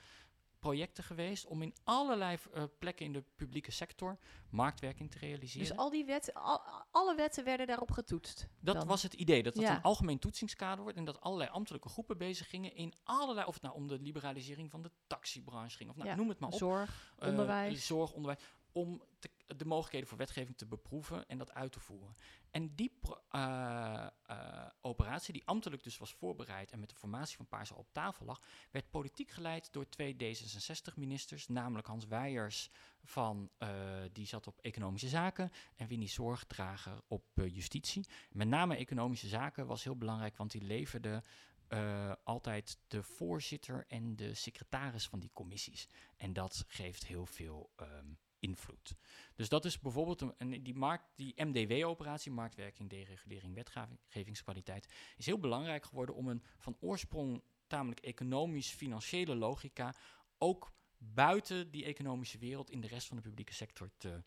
[0.59, 4.17] projecten geweest om in allerlei eh, plekken in de publieke sector
[4.49, 5.67] marktwerking te realiseren.
[5.67, 6.61] Dus al die wetten, al-
[6.91, 8.47] alle wetten werden daarop getoetst.
[8.59, 8.87] Dat dan.
[8.87, 9.75] was het idee, dat het Ja.
[9.75, 13.63] een algemeen toetsingskader wordt en dat allerlei ambtelijke groepen bezig gingen in allerlei, of het
[13.63, 16.57] nou om de liberalisering van de taxibranche ging, of nou, Ja, noem het maar op.
[16.57, 17.85] Zorg, Eh, onderwijs.
[17.85, 19.01] zorg, onderwijs, om
[19.57, 22.15] de mogelijkheden voor wetgeving te beproeven en dat uit te voeren.
[22.51, 22.91] En die
[23.29, 27.77] eh, eh, operatie, die ambtelijk dus was voorbereid en met de formatie van Paars al
[27.77, 28.41] op tafel lag,
[28.71, 32.69] werd politiek geleid door twee D66-ministers, namelijk Hans Weijers
[33.03, 33.69] van, eh,
[34.11, 38.07] die zat op economische zaken en Winnie Zorgdrager op justitie.
[38.31, 41.23] Met name economische zaken was heel belangrijk, want die leverde
[42.23, 45.87] altijd de voorzitter en de secretaris van die commissies.
[46.17, 48.05] En dat geeft heel veel ehm,
[48.39, 48.95] invloed.
[49.35, 55.85] Dus dat is bijvoorbeeld een, die, markt, die MDW-operatie, marktwerking, deregulering, wetgevingskwaliteit, is heel belangrijk
[55.85, 59.95] geworden om een van oorsprong tamelijk economisch-financiële logica
[60.37, 64.23] ook buiten die economische wereld in de rest van de publieke sector te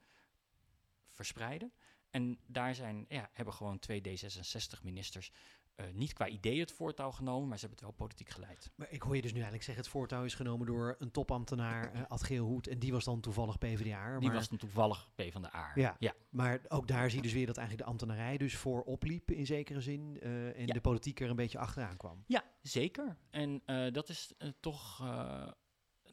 [1.11, 1.73] verspreiden.
[2.11, 5.31] En daar zijn, ja, hebben gewoon twee D66-ministers
[5.75, 8.71] eh, niet qua idee het voortouw genomen, maar ze hebben het wel politiek geleid.
[8.75, 11.93] Maar ik hoor je dus nu eigenlijk zeggen, het voortouw is genomen door een topambtenaar,
[11.93, 14.19] eh Ad Geelhoed, en die was dan toevallig PvdA.
[14.19, 15.73] Die maar, was dan toevallig P van de A.
[15.75, 15.97] Ja.
[15.99, 16.15] ja.
[16.31, 19.47] maar ook daar zie je dus weer dat eigenlijk de ambtenarij dus voor opliep in
[19.47, 20.73] zekere zin eh, en Ja.
[20.73, 22.25] de politiek er een beetje achteraan kwam.
[22.27, 23.17] Ja, zeker.
[23.31, 23.63] En
[23.93, 24.99] dat is toch,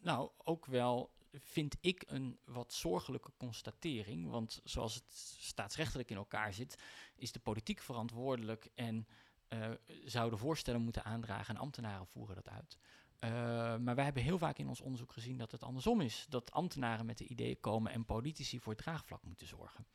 [0.01, 4.29] nou, ook wel, vind ik, een wat zorgelijke constatering.
[4.29, 6.77] Want zoals het staatsrechtelijk in elkaar zit,
[7.15, 9.07] is de politiek verantwoordelijk en
[9.49, 9.69] eh,
[10.05, 12.77] zouden voorstellen moeten aandragen en ambtenaren voeren dat uit.
[13.19, 13.29] Eh,
[13.77, 16.25] maar wij hebben heel vaak in ons onderzoek gezien dat het andersom is.
[16.29, 19.85] Dat ambtenaren met de ideeën komen en politici voor het draagvlak moeten zorgen.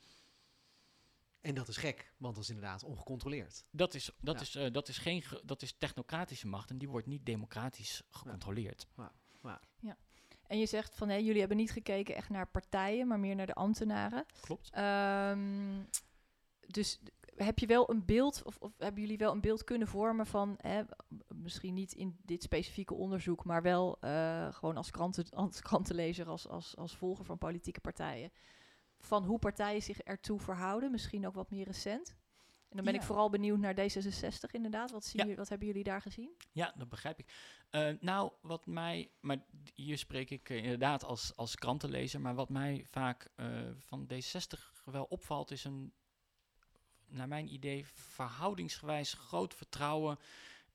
[1.41, 3.65] En dat is gek, want dat is inderdaad ongecontroleerd.
[3.71, 4.41] Dat is, dat Ja.
[4.41, 8.03] is, eh, dat is, geen, ge- dat is technocratische macht en die wordt niet democratisch
[8.11, 8.87] gecontroleerd.
[10.47, 13.47] En je zegt van, hé, jullie hebben niet gekeken echt naar partijen, maar meer naar
[13.47, 14.27] de ambtenaren.
[14.41, 14.71] Klopt.
[14.71, 15.83] Ehm,
[16.67, 16.99] dus
[17.37, 20.55] heb je wel een beeld, of, of hebben jullie wel een beeld kunnen vormen van,
[20.61, 20.83] hè,
[21.35, 26.49] misschien niet in dit specifieke onderzoek, maar wel eh, gewoon als, kranten, als krantenlezer, als,
[26.49, 28.33] als, als volger van politieke partijen,
[28.99, 32.17] van hoe partijen zich ertoe verhouden, misschien ook wat meer recent?
[32.69, 34.91] En dan ben ik vooral benieuwd naar D66 inderdaad.
[34.91, 35.23] Wat, Ja.
[35.23, 36.31] jullie, wat hebben jullie daar gezien?
[36.53, 37.33] Ja, dat begrijp ik.
[37.71, 42.87] Eh, nou, wat mij, maar hier spreek ik inderdaad als, als krantenlezer, maar wat mij
[42.91, 43.47] vaak eh,
[43.79, 45.93] van D60 wel opvalt, is een,
[47.15, 50.19] naar mijn idee, verhoudingsgewijs groot vertrouwen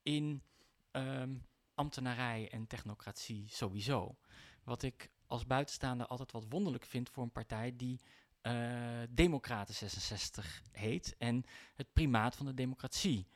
[0.04, 0.44] in
[0.92, 1.36] ehm,
[1.74, 4.18] ambtenarij en technocratie sowieso.
[4.64, 8.00] Wat ik als buitenstaander altijd wat wonderlijk vind voor een partij die
[8.42, 11.44] eh Democraten 66 heet en
[11.76, 13.28] het primaat van de democratie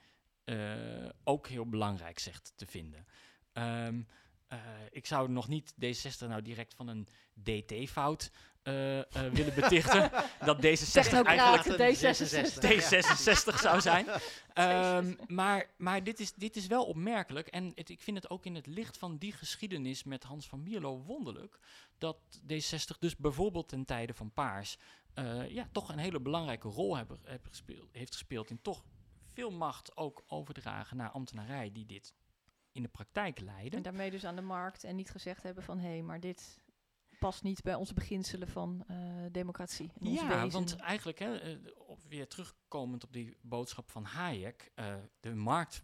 [0.43, 3.05] eh, ook heel belangrijk zegt te vinden.
[3.51, 4.01] Ehm,
[4.47, 4.59] eh,
[4.91, 7.07] ik zou nog niet D60 nou direct van een
[7.43, 8.31] DT-fout
[8.63, 10.11] eh, eh, willen betichten.
[10.45, 12.53] dat D66 eigenlijk Technocraten, D66.
[12.61, 14.05] D66 zou zijn.
[14.53, 17.47] Ehm, maar maar dit, is, dit is wel opmerkelijk.
[17.47, 20.63] En het, ik vind het ook in het licht van die geschiedenis met Hans van
[20.63, 21.59] Mierlo wonderlijk.
[21.97, 24.77] dat D60 dus bijvoorbeeld ten tijde van Paars.
[25.13, 28.83] eh, ja, toch een hele belangrijke rol hebben, hebben gespeeld, heeft gespeeld in toch
[29.33, 32.13] veel macht ook overdragen naar ambtenarij die dit
[32.71, 33.77] in de praktijk leiden.
[33.77, 35.79] En daarmee dus aan de markt en niet gezegd hebben van...
[35.79, 36.62] hé, hey, maar dit
[37.23, 38.97] past niet bij onze beginselen van uh,
[39.31, 39.91] democratie.
[39.99, 40.51] En ons ja, wezen.
[40.51, 41.57] want eigenlijk, hè, eh,
[41.87, 45.83] op, weer terugkomend op die boodschap van Hayek, uh, de markt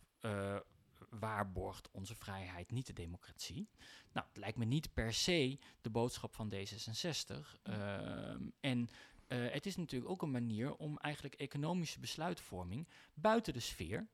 [1.09, 3.69] waarborgt onze vrijheid, niet de democratie.
[4.11, 7.59] Nou, het lijkt me niet per se de boodschap van D66.
[7.63, 8.89] Ehm, en
[9.27, 14.07] uh, het is natuurlijk ook een manier om eigenlijk economische besluitvorming buiten de sfeer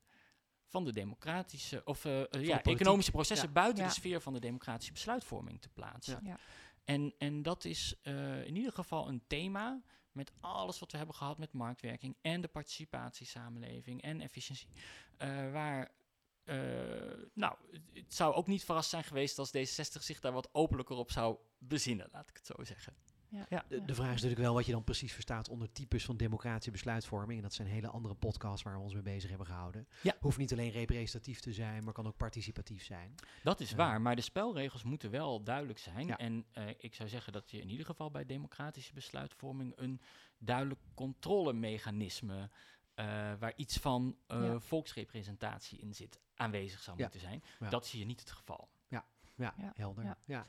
[0.66, 3.54] van de democratische, of uh, ja, economische processen ja.
[3.54, 3.90] buiten ja.
[3.90, 6.20] de sfeer van de democratische besluitvorming te plaatsen.
[6.24, 6.38] Ja.
[6.86, 9.82] En, en dat is uh, in ieder geval een thema
[10.12, 14.70] met alles wat we hebben gehad met marktwerking en de participatiesamenleving en efficiëntie,
[15.52, 15.92] waar
[16.46, 17.56] uh, nou,
[17.94, 21.38] het zou ook niet verrast zijn geweest als D66 zich daar wat openlijker op zou
[21.58, 22.96] bezinnen, laat ik het zo zeggen.
[23.30, 23.46] Ja.
[23.50, 23.66] Ja.
[23.68, 26.72] De, de, vraag is natuurlijk wel wat je dan precies verstaat onder types van democratische
[26.72, 27.38] besluitvorming.
[27.38, 29.88] En dat zijn hele andere podcasts waar we ons mee bezig hebben gehouden.
[30.02, 30.16] Ja.
[30.20, 33.16] Hoeft niet alleen representatief te zijn, maar kan ook participatief zijn.
[33.44, 36.08] Dat is Uh, waar, maar de spelregels moeten wel duidelijk zijn.
[36.08, 36.18] Ja.
[36.18, 40.02] En uh, ik zou zeggen dat je in ieder geval bij democratische besluitvorming een
[40.38, 42.50] duidelijk controlemechanisme
[42.96, 43.06] uh,
[43.40, 44.60] waar iets van uh, Ja.
[44.60, 47.04] volksrepresentatie in zit, aanwezig zou Ja.
[47.04, 47.44] moeten zijn.
[47.60, 47.70] Ja.
[47.70, 48.70] Dat zie je niet het geval.
[48.88, 49.06] Ja,
[49.58, 49.74] Ja.
[49.76, 50.18] helder.
[50.26, 50.46] Ja.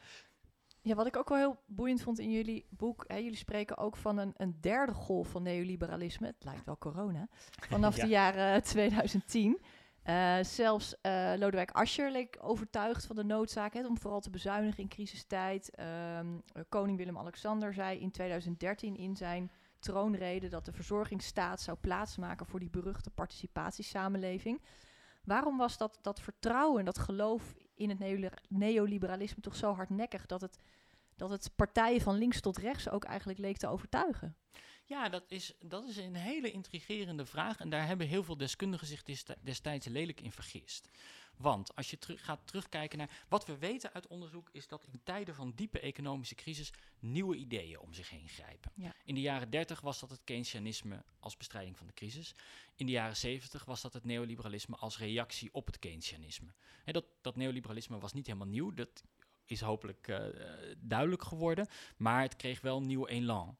[0.87, 0.95] Ja.
[0.95, 4.19] Wat ik ook wel heel boeiend vond in jullie boek, hè, jullie spreken ook van
[4.19, 6.27] een, een derde golf van neoliberalisme.
[6.27, 7.29] Het lijkt wel corona.
[7.71, 8.03] Vanaf Ja.
[8.03, 9.61] de jaren 2010.
[10.03, 14.83] Eh, zelfs eh, Lodewijk Asscher leek overtuigd van de noodzaak hè, om vooral te bezuinigen
[14.83, 15.71] in crisistijd.
[15.71, 22.47] Ehm, eh, koning Willem-Alexander zei in 2013 in zijn troonrede dat de verzorgingsstaat zou plaatsmaken
[22.47, 24.63] voor die beruchte participatiesamenleving.
[25.25, 30.41] Waarom was dat, dat vertrouwen, dat geloof in het neoli- neoliberalisme toch zo hardnekkig dat
[30.41, 30.59] het,
[31.17, 34.37] dat het partijen van links tot rechts ook eigenlijk leek te overtuigen?
[34.85, 37.61] Ja, dat is, dat is een hele intrigerende vraag.
[37.61, 40.89] En daar hebben heel veel deskundigen zich desti- destijds lelijk in vergist.
[41.37, 45.01] Want als je terug gaat terugkijken naar wat we weten uit onderzoek, is dat in
[45.03, 48.73] tijden van diepe economische crisis nieuwe ideeën om zich heen grijpen.
[48.75, 48.95] Ja.
[49.05, 52.35] In de jaren 30 was dat het Keynesianisme als bestrijding van de crisis.
[52.75, 56.53] In de jaren 70 was dat het neoliberalisme als reactie op het Keynesianisme.
[56.85, 58.75] Dat, dat neoliberalisme was niet helemaal nieuw.
[58.75, 59.05] Dat
[59.45, 60.25] is hopelijk uh,
[60.79, 61.69] duidelijk geworden.
[61.97, 63.59] Maar het kreeg wel een nieuw elan.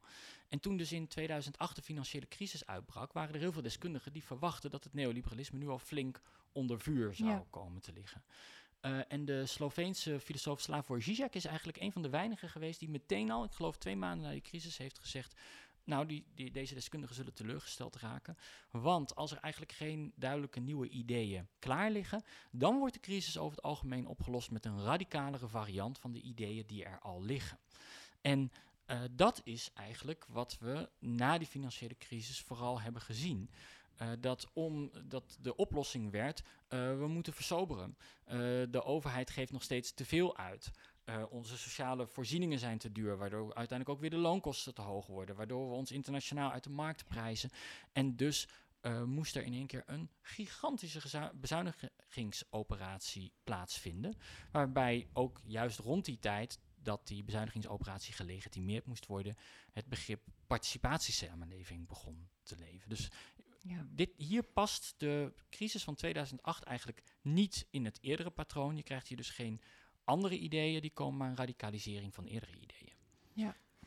[0.49, 4.25] En toen dus in 2008 de financiële crisis uitbrak, waren er heel veel deskundigen die
[4.25, 6.21] verwachten dat het neoliberalisme nu al flink
[6.53, 7.45] onder vuur zou Ja.
[7.51, 8.23] komen te liggen.
[8.83, 12.89] Uh, en de Sloveense filosoof Slavoj Žižek is eigenlijk een van de weinigen geweest die
[12.89, 15.35] meteen al, ik geloof twee maanden na die crisis, heeft gezegd:
[15.85, 18.37] Nou, die, die, deze deskundigen zullen teleurgesteld raken.
[18.71, 23.57] Want als er eigenlijk geen duidelijke nieuwe ideeën klaar liggen, dan wordt de crisis over
[23.57, 27.59] het algemeen opgelost met een radicalere variant van de ideeën die er al liggen.
[28.21, 28.53] En
[28.87, 33.51] uh, dat is eigenlijk wat we na die financiële crisis vooral hebben gezien.
[34.03, 37.97] Uh, dat omdat de oplossing werd, uh, we moeten versoberen.
[38.71, 40.71] De overheid geeft nog steeds te veel uit.
[41.31, 45.37] Onze sociale voorzieningen zijn te duur, waardoor uiteindelijk ook weer de loonkosten te hoog worden,
[45.37, 47.51] waardoor we ons internationaal uit de markt prijzen.
[47.93, 48.49] En dus
[49.05, 54.17] moest er in één keer een gigantische bezuinigingsoperatie plaatsvinden,
[54.53, 59.37] waarbij ook juist rond die tijd dat die bezuinigingsoperatie gelegitimeerd moest worden,
[59.73, 62.89] het begrip participatiesamenleving begon te leven.
[62.89, 63.09] Dus
[63.63, 63.87] Ja.
[63.91, 68.77] dit, hier past de crisis van 2008 eigenlijk niet in het eerdere patroon.
[68.77, 69.61] Je krijgt hier dus geen
[70.05, 72.95] andere ideeën, die komen maar een radicalisering van eerdere ideeën.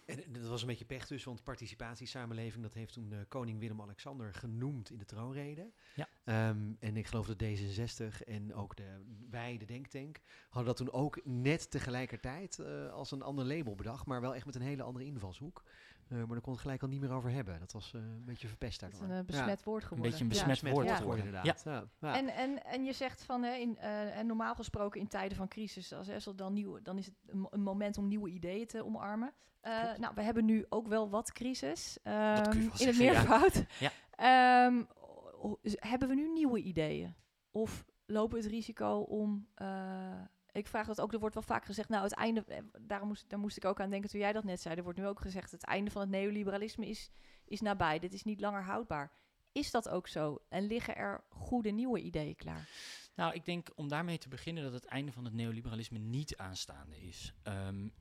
[0.09, 4.33] En dat was een beetje pech dus, want participatiesamenleving, dat heeft toen uh, koning Willem-Alexander
[4.33, 5.71] genoemd in de troonrede.
[5.95, 6.49] Ja.
[6.49, 10.91] Um, en ik geloof dat D66 en ook de, wij, de Denktank, hadden dat toen
[10.91, 14.83] ook net tegelijkertijd uh, als een ander label bedacht, maar wel echt met een hele
[14.83, 15.63] andere invalshoek.
[16.09, 17.59] Uh, maar daar kon het gelijk al niet meer over hebben.
[17.59, 19.01] Dat was een beetje verpest daardoor.
[19.01, 19.65] Het is een besmet ja.
[19.65, 20.05] woord geworden.
[20.05, 20.71] Een beetje een besmet ja.
[20.71, 20.95] woord ja.
[20.95, 21.63] geworden, inderdaad.
[21.63, 21.83] Ja.
[21.99, 22.15] Ja.
[22.15, 25.93] En, en, en je zegt van, hè, in, en normaal gesproken in tijden van crisis,
[25.93, 29.33] als, als dan, nieuw, dan is het een, een moment om nieuwe ideeën te omarmen.
[29.63, 32.13] Uh, nou, we hebben nu ook wel wat crisis um,
[32.77, 33.65] in het meervoud.
[33.79, 34.65] Ja.
[34.65, 34.87] Um,
[35.91, 37.15] hebben we nu nieuwe ideeën?
[37.51, 39.47] Of lopen we het risico om...
[39.61, 39.67] Uh,
[40.51, 41.89] ik vraag dat ook, er wordt wel vaak gezegd...
[41.89, 42.45] nou, het einde,
[42.81, 44.75] daar moest, daar moest ik ook aan denken toen jij dat net zei.
[44.75, 47.11] Er wordt nu ook gezegd, het einde van het neoliberalisme is,
[47.45, 47.99] is nabij.
[47.99, 49.11] Dit is niet langer houdbaar.
[49.51, 50.41] Is dat ook zo?
[50.49, 52.69] En liggen er goede nieuwe ideeën klaar?
[53.15, 57.01] Nou, ik denk om daarmee te beginnen dat het einde van het neoliberalisme niet aanstaande
[57.01, 57.33] is.
[57.43, 57.93] Um,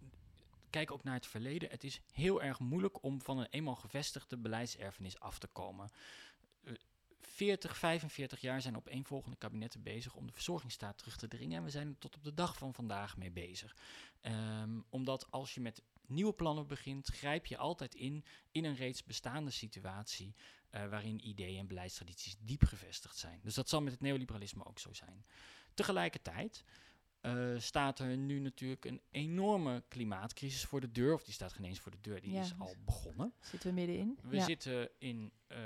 [0.70, 1.70] kijk ook naar het verleden.
[1.70, 5.90] Het is heel erg moeilijk om van een eenmaal gevestigde beleidserfenis af te komen.
[7.40, 11.58] Uh, 40, 45 jaar zijn opeenvolgende kabinetten bezig om de verzorgingsstaat terug te dringen.
[11.58, 13.76] En we zijn er tot op de dag van vandaag mee bezig.
[14.22, 19.04] Um, omdat als je met nieuwe plannen begint, grijp je altijd in in een reeds
[19.04, 20.34] bestaande situatie.
[20.70, 23.40] eh, waarin ideeën en beleidstradities diep gevestigd zijn.
[23.42, 25.24] Dus dat zal met het neoliberalisme ook zo zijn.
[25.74, 26.64] Tegelijkertijd
[27.20, 31.14] eh, staat er nu natuurlijk een enorme klimaatcrisis voor de deur.
[31.14, 33.34] Of die staat geen eens voor de deur, die Ja, is al begonnen.
[33.40, 34.18] Zitten we middenin?
[34.22, 34.44] We ja.
[34.44, 35.58] zitten in eh,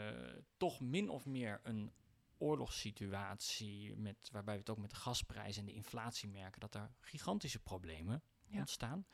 [0.56, 1.92] toch min of meer een
[2.38, 6.90] oorlogssituatie, met, waarbij we het ook met de gasprijs en de inflatie merken dat er
[7.00, 8.58] gigantische problemen Ja.
[8.58, 9.06] ontstaan.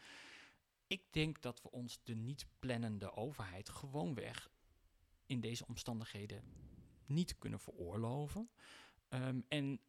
[0.86, 4.50] Ik denk dat we ons de niet plannende overheid gewoonweg
[5.26, 6.42] in deze omstandigheden
[7.06, 8.50] niet kunnen veroorloven.
[9.08, 9.80] Ehm, en,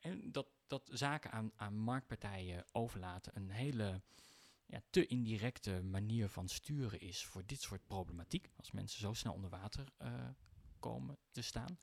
[0.00, 4.02] en dat, dat zaken aan, aan marktpartijen overlaten een hele
[4.66, 8.50] ja, te indirecte manier van sturen is voor dit soort problematiek.
[8.56, 10.28] Als mensen zo snel onder water eh,
[10.78, 11.78] komen te staan.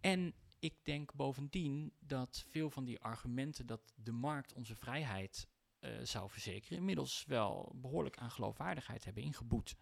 [0.00, 5.48] En ik denk bovendien dat veel van die argumenten dat de markt onze vrijheid
[5.78, 9.74] eh, zou verzekeren, inmiddels wel behoorlijk aan geloofwaardigheid hebben ingeboet.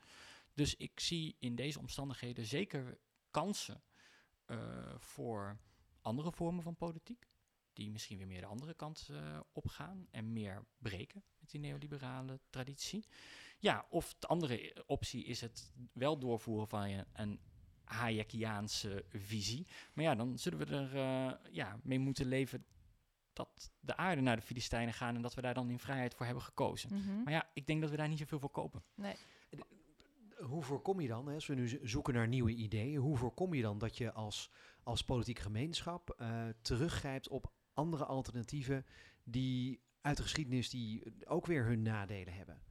[0.54, 2.98] Dus ik zie in deze omstandigheden zeker
[3.30, 3.82] kansen
[4.44, 5.58] eh, voor
[6.00, 7.26] andere vormen van politiek.
[7.74, 12.40] Die misschien weer meer de andere kant eh, opgaan en meer breken met die neoliberale
[12.50, 13.06] traditie.
[13.58, 17.40] Ja, of de andere optie is het wel doorvoeren van je- een
[17.84, 19.66] Hayekiaanse visie.
[19.92, 22.64] Maar ja, dan zullen we er eh, ja, mee moeten leven
[23.32, 26.26] dat de aarde naar de Filistijnen gaan en dat we daar dan in vrijheid voor
[26.26, 26.94] hebben gekozen.
[26.94, 27.22] Mhm.
[27.22, 28.82] Maar ja, ik denk dat we daar niet zoveel voor kopen.
[28.94, 29.14] Nee.
[30.38, 33.54] Hoe voorkom je dan, hè, als we nu zo- zoeken naar nieuwe ideeën, hoe voorkom
[33.54, 34.50] je dan dat je als,
[34.82, 38.86] als politieke gemeenschap eh, teruggrijpt op andere alternatieven
[39.24, 42.62] die uit de geschiedenis die ook weer hun nadelen hebben?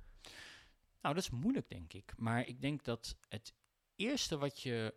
[1.02, 2.14] Nou, dat is moeilijk, denk ik.
[2.18, 3.54] Maar ik denk dat het
[3.96, 4.94] eerste wat je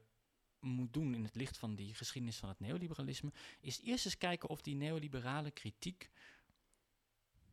[0.61, 4.49] moet doen in het licht van die geschiedenis van het neoliberalisme, is eerst eens kijken
[4.49, 6.11] of die neoliberale kritiek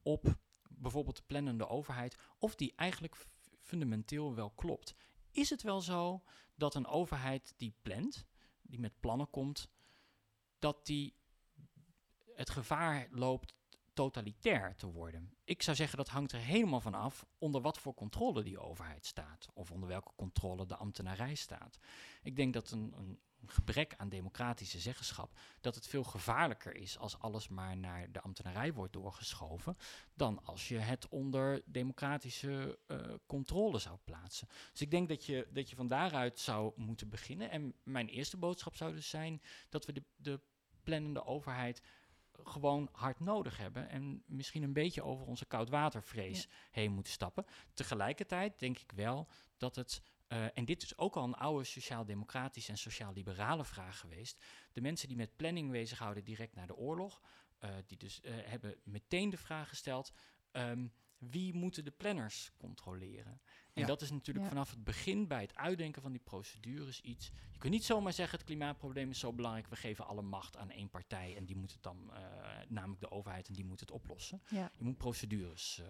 [0.02, 0.38] op
[0.70, 3.26] bijvoorbeeld de plannende overheid, of die eigenlijk
[3.60, 4.96] fundamenteel wel klopt.
[5.32, 6.24] Is het wel zo
[6.56, 8.26] dat een overheid die plant,
[8.62, 9.70] die met plannen komt,
[10.60, 11.16] dat die
[12.36, 13.54] het gevaar loopt
[13.94, 15.34] totalitair te worden.
[15.44, 19.06] Ik zou zeggen dat hangt er helemaal van af onder wat voor controle die overheid
[19.06, 19.48] staat.
[19.54, 21.78] Of onder welke controle de ambtenarij staat.
[22.24, 27.20] Ik denk dat een, een gebrek aan democratische zeggenschap, dat het veel gevaarlijker is als
[27.20, 29.78] alles maar naar de ambtenarij wordt doorgeschoven,
[30.14, 34.48] dan als je het onder democratische eh, controle zou plaatsen.
[34.72, 37.50] Dus ik denk dat je, dat je van daaruit zou moeten beginnen.
[37.50, 40.40] En mijn eerste boodschap zou dus zijn dat we de, de
[40.84, 41.82] plannende overheid
[42.48, 47.46] gewoon hard nodig hebben en misschien een beetje over onze koudwatervrees heen moeten stappen.
[47.74, 49.28] Tegelijkertijd denk ik wel
[49.58, 54.44] dat het, eh, en dit is ook al een oude sociaal-democratische en sociaal-liberale vraag geweest,
[54.72, 57.22] de mensen die met planning bezighouden direct na de oorlog,
[57.60, 60.14] eh, die dus eh, hebben meteen de vraag gesteld,
[60.52, 60.88] ehm,
[61.30, 63.42] wie moeten de planners controleren?
[63.74, 63.88] En Ja.
[63.88, 64.52] dat is natuurlijk Ja.
[64.52, 67.32] vanaf het begin bij het uitdenken van die procedures iets.
[67.52, 70.70] Je kunt niet zomaar zeggen het klimaatprobleem is zo belangrijk, we geven alle macht aan
[70.70, 72.22] één partij en die moet het dan, eh,
[72.68, 74.42] namelijk de overheid, en die moet het oplossen.
[74.50, 74.72] Ja.
[74.78, 75.86] Je moet procedures eh,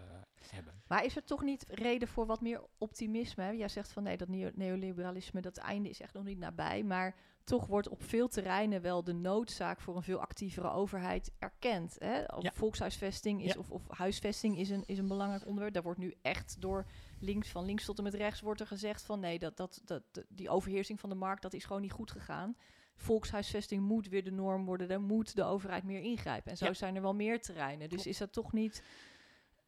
[0.50, 0.82] hebben.
[0.86, 3.42] Maar is er toch niet reden voor wat meer optimisme?
[3.42, 3.50] hè?
[3.50, 6.82] Jij zegt van nee, dat neo- neoliberalisme, dat einde is echt nog niet nabij.
[6.82, 11.96] Maar toch wordt op veel terreinen wel de noodzaak voor een veel actievere overheid erkend.
[11.98, 12.18] Hè?
[12.18, 12.52] Ja.
[12.54, 13.58] Volkshuisvesting is, Ja.
[13.58, 15.74] of, of huisvesting is een, is een belangrijk onderwerp.
[15.74, 16.86] Daar wordt nu echt door
[17.20, 20.02] links, van links tot en met rechts, wordt er gezegd van nee, dat, dat, dat,
[20.28, 22.56] die overheersing van de markt, dat is gewoon niet goed gegaan.
[22.96, 26.50] Volkshuisvesting moet weer de norm worden, daar moet de overheid meer ingrijpen.
[26.50, 26.74] En zo Ja.
[26.74, 27.88] zijn er wel meer terreinen.
[27.88, 28.82] Dus is dat toch niet,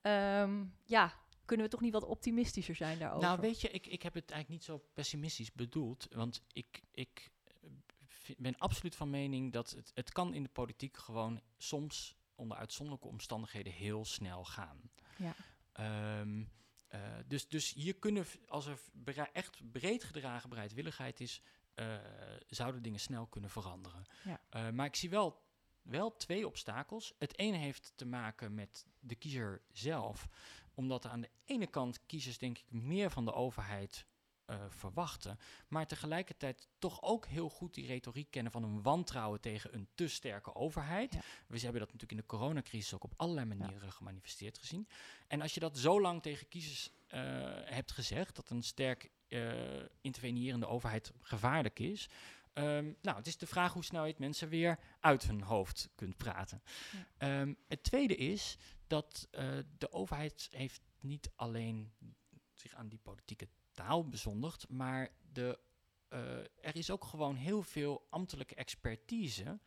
[0.00, 1.12] ehm, ja,
[1.44, 3.28] kunnen we toch niet wat optimistischer zijn daarover?
[3.28, 6.06] Nou, weet je, ik, ik heb het eigenlijk niet zo pessimistisch bedoeld.
[6.10, 7.30] Want ik, ik
[8.38, 13.08] ben absoluut van mening dat het, het kan in de politiek gewoon soms onder uitzonderlijke
[13.08, 14.90] omstandigheden heel snel gaan.
[15.16, 15.34] Ja.
[15.72, 16.44] Ehm,
[16.88, 18.78] eh, dus, dus hier kunnen, als er
[19.32, 21.42] echt breed gedragen bereidwilligheid is,
[21.74, 21.96] eh,
[22.48, 24.04] zouden dingen snel kunnen veranderen.
[24.24, 24.40] Ja.
[24.48, 25.42] Eh, maar ik zie wel,
[25.82, 27.14] wel twee obstakels.
[27.18, 30.28] Het ene heeft te maken met de kiezer zelf
[30.76, 34.06] omdat er aan de ene kant kiezers denk ik meer van de overheid
[34.46, 35.38] eh, verwachten,
[35.68, 40.08] maar tegelijkertijd toch ook heel goed die retoriek kennen van een wantrouwen tegen een te
[40.08, 41.12] sterke overheid.
[41.12, 41.20] Ja.
[41.46, 44.88] We hebben dat natuurlijk in de coronacrisis ook op allerlei manieren gemanifesteerd gezien.
[45.28, 47.20] En als je dat zo lang tegen kiezers eh,
[47.64, 52.08] hebt gezegd, dat een sterk eh, intervenierende overheid gevaarlijk is,
[52.52, 55.88] ehm, nou, het is de vraag hoe snel je het mensen weer uit hun hoofd
[55.94, 56.62] kunt praten.
[56.92, 57.06] Ja.
[57.16, 59.28] Ehm, het tweede is dat
[59.78, 61.92] de overheid heeft niet alleen
[62.54, 65.58] zich aan die politieke taal bezondigd, maar de,
[66.08, 69.58] eh, er is ook gewoon heel veel ambtelijke expertise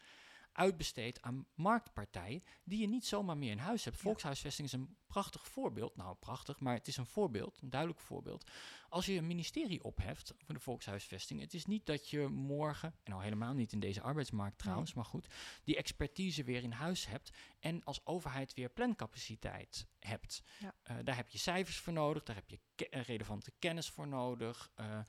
[0.59, 3.97] uitbesteed aan marktpartijen die je niet zomaar meer in huis hebt.
[3.97, 5.95] Volkshuisvesting is een prachtig voorbeeld.
[5.95, 8.49] Nou, prachtig, maar het is een voorbeeld, een duidelijk voorbeeld.
[8.89, 13.13] Als je een ministerie opheft voor de volkshuisvesting, het is niet dat je morgen, en
[13.13, 15.27] al helemaal niet in deze arbeidsmarkt trouwens, maar goed,
[15.63, 20.43] die expertise weer in huis hebt en als overheid weer plancapaciteit hebt.
[20.59, 20.75] Ja.
[20.83, 24.07] Eh, daar heb je cijfers voor nodig, daar heb je ke- eh, relevante kennis voor
[24.07, 24.99] nodig, eh,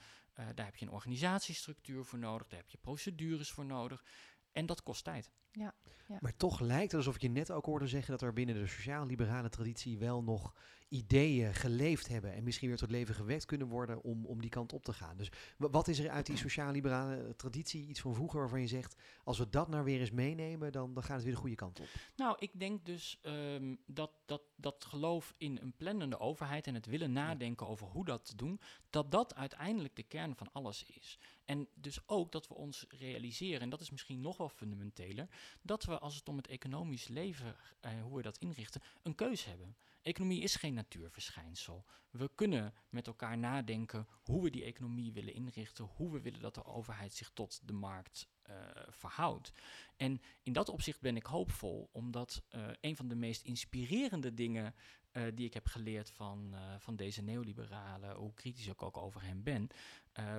[0.55, 4.05] daar heb je een organisatiestructuur voor nodig, daar heb je procedures voor nodig.
[4.53, 5.31] En dat kost tijd.
[6.21, 9.49] Maar toch lijkt het alsof je net ook hoorde zeggen dat er binnen de sociaal-liberale
[9.49, 10.55] traditie wel nog
[10.89, 14.73] ideeën geleefd hebben en misschien weer tot leven gewekt kunnen worden om, om die kant
[14.73, 15.17] op te gaan.
[15.17, 18.97] Dus wa- wat is er uit die sociaal-liberale traditie, iets van vroeger waarvan je zegt,
[19.25, 21.81] als we dat nou weer eens meenemen, dan, dan gaat het weer de goede kant
[21.81, 21.87] op.
[22.17, 26.87] Nou, ik denk dus ehm, dat, dat dat geloof in een plannende overheid en het
[26.87, 31.19] willen nadenken over hoe dat te doen, dat dat uiteindelijk de kern van alles is.
[31.45, 35.29] En dus ook dat we ons realiseren, en dat is misschien nog wel fundamenteler,
[35.63, 39.49] dat we als het om het economisch leven, eh, hoe we dat inrichten, een keuze
[39.49, 39.77] hebben.
[40.03, 41.85] Economie is geen natuurverschijnsel.
[42.11, 46.55] We kunnen met elkaar nadenken hoe we die economie willen inrichten, hoe we willen dat
[46.55, 48.55] de overheid zich tot de markt eh,
[48.89, 49.53] verhoudt.
[49.97, 54.75] En in dat opzicht ben ik hoopvol, omdat eh, een van de meest inspirerende dingen
[55.35, 59.69] die ik heb geleerd van, van deze neoliberalen, hoe kritisch ik ook over hen ben,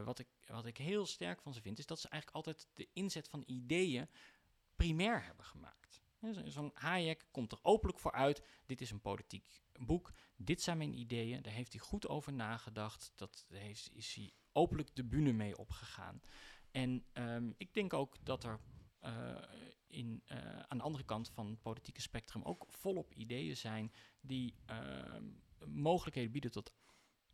[0.03, 2.87] wat, ik, wat ik heel sterk van ze vind, is dat ze eigenlijk altijd de
[2.93, 4.07] inzet van ideeën
[4.81, 6.01] primair hebben gemaakt.
[6.45, 10.99] Zo'n Hayek komt er openlijk voor uit, dit is een politiek boek, dit zijn mijn
[10.99, 15.57] ideeën, daar heeft hij goed over nagedacht, dat heeft, is hij openlijk de bühne mee
[15.57, 16.21] opgegaan.
[16.71, 18.59] En ehm, ik denk ook dat er
[18.99, 19.43] eh,
[19.87, 24.55] in, eh, aan de andere kant van het politieke spectrum ook volop ideeën zijn die
[24.65, 25.25] ehm,
[25.65, 26.73] mogelijkheden bieden tot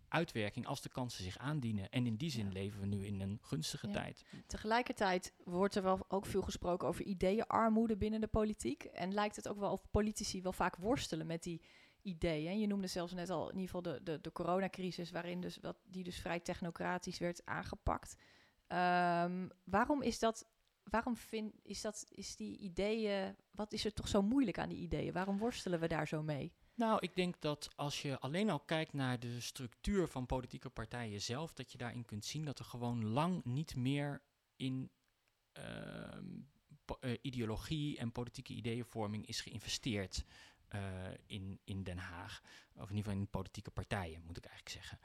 [0.10, 1.89] uitwerking als de kansen zich aandienen.
[1.89, 2.51] En in die zin Ja.
[2.51, 3.93] leven we nu in een gunstige Ja.
[3.93, 4.26] tijd.
[4.47, 8.84] Tegelijkertijd wordt er wel ook veel gesproken over ideeënarmoede binnen de politiek.
[8.84, 11.62] En lijkt het ook wel of politici wel vaak worstelen met die
[12.01, 12.60] ideeën.
[12.60, 15.78] Je noemde zelfs net al in ieder geval de, de, de coronacrisis, waarin dus wat,
[15.86, 18.16] die dus vrij technocratisch werd aangepakt.
[18.68, 20.47] Ehm, waarom is dat?
[20.84, 24.78] Waarom vind, is, dat, is die ideeën, wat is er toch zo moeilijk aan die
[24.78, 25.14] ideeën?
[25.14, 26.53] Waarom worstelen we daar zo mee?
[26.78, 31.21] Nou, ik denk dat als je alleen al kijkt naar de structuur van politieke partijen
[31.21, 34.21] zelf, dat je daarin kunt zien dat er gewoon lang niet meer
[34.55, 34.91] in
[35.51, 36.25] ehm,
[36.99, 40.25] eh, ideologie en politieke ideeënvorming is geïnvesteerd
[40.67, 40.82] eh,
[41.25, 42.41] in, in Den Haag.
[42.75, 44.99] Of in ieder geval in politieke partijen, moet ik eigenlijk zeggen.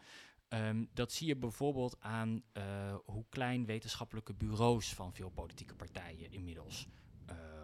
[0.48, 6.32] Ehm, dat zie je bijvoorbeeld aan eh, hoe klein wetenschappelijke bureaus van veel politieke partijen
[6.32, 6.88] inmiddels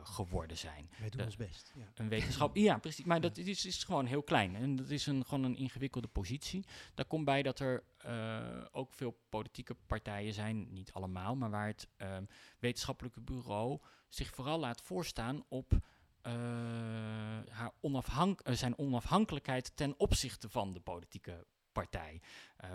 [0.08, 1.72] geworden zijn Wij doen ons best.
[1.74, 1.92] Ja.
[1.94, 2.56] een wetenschap.
[2.56, 3.04] Ja, precies.
[3.04, 4.56] Maar dat is, is gewoon heel klein.
[4.56, 6.64] En dat is een, gewoon een ingewikkelde positie.
[6.94, 11.66] Daar komt bij dat er eh, ook veel politieke partijen zijn, niet allemaal, maar waar
[11.66, 12.24] het ehm,
[12.58, 15.72] wetenschappelijke bureau zich vooral laat voorstaan op
[16.20, 16.32] eh,
[17.48, 22.20] haar onafhank eh, zijn onafhankelijkheid ten opzichte van de politieke partij.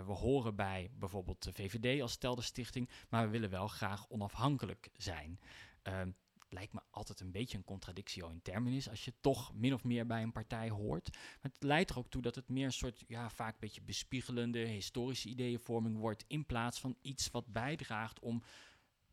[0.06, 5.40] We horen bij bijvoorbeeld de VVD als stelderstichting, maar we willen wel graag onafhankelijk zijn.
[5.82, 6.10] Ehm,
[6.54, 10.06] lijkt me altijd een beetje een contradictio in terminis als je toch min of meer
[10.06, 11.10] bij een partij hoort.
[11.12, 13.82] Maar het leidt er ook toe dat het meer een soort, ja, vaak een beetje
[13.82, 18.42] bespiegelende historische ideeënvorming wordt in plaats van iets wat bijdraagt om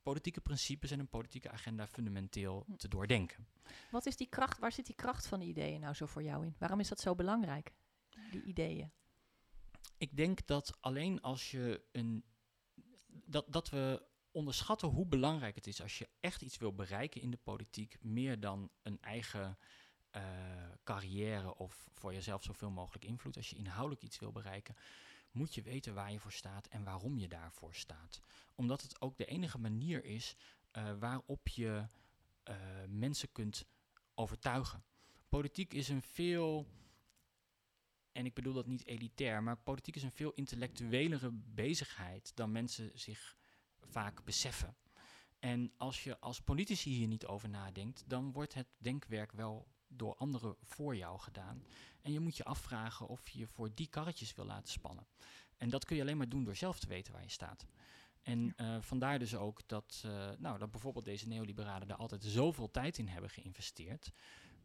[0.03, 3.47] politieke principes en een politieke agenda fundamenteel te doordenken.
[3.91, 6.45] Wat is die kracht, waar zit die kracht van die ideeën nou zo voor jou
[6.45, 6.55] in?
[6.57, 7.73] Waarom is dat zo belangrijk,
[8.31, 8.91] die ideeën?
[9.97, 12.23] Ik denk dat alleen als je een.
[13.25, 17.31] Dat, dat we onderschatten hoe belangrijk het is als je echt iets wil bereiken in
[17.31, 19.57] de politiek, meer dan een eigen
[20.09, 20.23] eh,
[20.83, 23.37] carrière of voor jezelf zoveel mogelijk invloed.
[23.37, 24.75] Als je inhoudelijk iets wil bereiken,
[25.31, 28.21] moet je weten waar je voor staat en waarom je daarvoor staat.
[28.55, 30.35] Omdat het ook de enige manier is
[30.71, 31.85] eh, waarop je
[32.43, 32.55] eh,
[32.87, 33.65] mensen kunt
[34.15, 34.83] overtuigen.
[35.29, 36.67] Politiek is een veel
[38.11, 42.91] en ik bedoel dat niet elitair, maar politiek is een veel intellectuelere bezigheid dan mensen
[42.93, 43.35] zich
[43.89, 44.75] vaak beseffen.
[45.39, 50.15] En als je als politici hier niet over nadenkt, dan wordt het denkwerk wel door
[50.15, 51.63] anderen voor jou gedaan.
[52.01, 55.07] En je moet je afvragen of je voor die karretjes wil laten spannen.
[55.57, 57.65] En dat kun je alleen maar doen door zelf te weten waar je staat.
[58.21, 62.71] En eh, vandaar dus ook dat, eh, nou, dat bijvoorbeeld deze neoliberalen er altijd zoveel
[62.71, 64.11] tijd in hebben geïnvesteerd.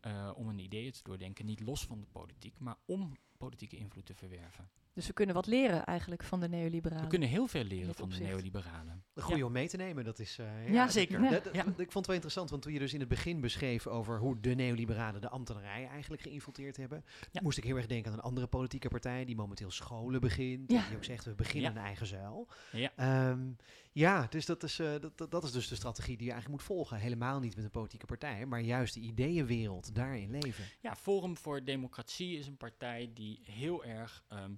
[0.01, 4.07] eh, om hun ideeën te doordenken, niet los van de politiek, maar om politieke invloed
[4.07, 4.71] te verwerven.
[4.97, 7.03] Dus we kunnen wat leren eigenlijk van de neoliberalen.
[7.05, 9.05] We kunnen heel veel leren van de neoliberalen.
[9.15, 10.39] Een goede om mee te nemen, dat is...
[10.39, 11.23] eh, Ja, zeker.
[11.23, 11.31] Ja.
[11.31, 11.63] Dat- dat- Ja.
[11.67, 14.41] Ik vond het wel interessant, want toen je dus in het begin beschreef over hoe
[14.41, 17.41] de neoliberalen de ambtenarij eigenlijk geïnfiltreerd hebben, Ja.
[17.43, 20.71] moest ik heel erg denken aan een andere politieke partij die momenteel scholen begint.
[20.73, 20.81] Ja.
[20.83, 21.79] en Die ook zegt, we beginnen Ja.
[21.79, 22.49] een eigen zuil.
[22.73, 22.91] Ja.
[22.97, 23.49] Ehm,
[23.93, 26.63] ja, dus dat is, eh, dat, dat, dat is dus de strategie die je eigenlijk
[26.63, 26.97] moet volgen.
[26.99, 30.65] Helemaal niet met een politieke partij, maar juist de ideeënwereld daarin leven.
[30.81, 34.51] Ja, Forum voor Democratie is een partij die heel erg ehm,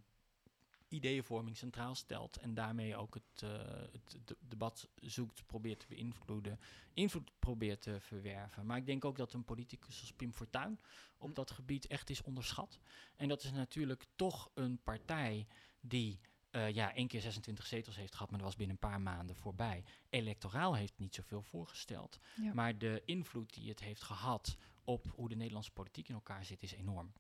[0.89, 3.51] ideeënvorming centraal stelt en daarmee ook het, eh,
[3.93, 6.61] het de- debat zoekt, probeert te beïnvloeden,
[6.95, 8.67] invloed probeert te verwerven.
[8.67, 10.79] Maar ik denk ook dat een politicus als Pim Fortuyn
[11.19, 12.79] op dat gebied echt is onderschat.
[13.17, 15.47] En dat is natuurlijk toch een partij
[15.81, 16.21] die
[16.51, 19.37] eh, ja, één keer 26 zetels heeft gehad, maar dat was binnen een paar maanden
[19.37, 19.85] voorbij.
[20.11, 22.19] Electoraal heeft niet zoveel voorgesteld.
[22.37, 22.53] Ja.
[22.55, 26.63] Maar de invloed die het heeft gehad op hoe de Nederlandse politiek in elkaar zit,
[26.63, 27.13] is enorm.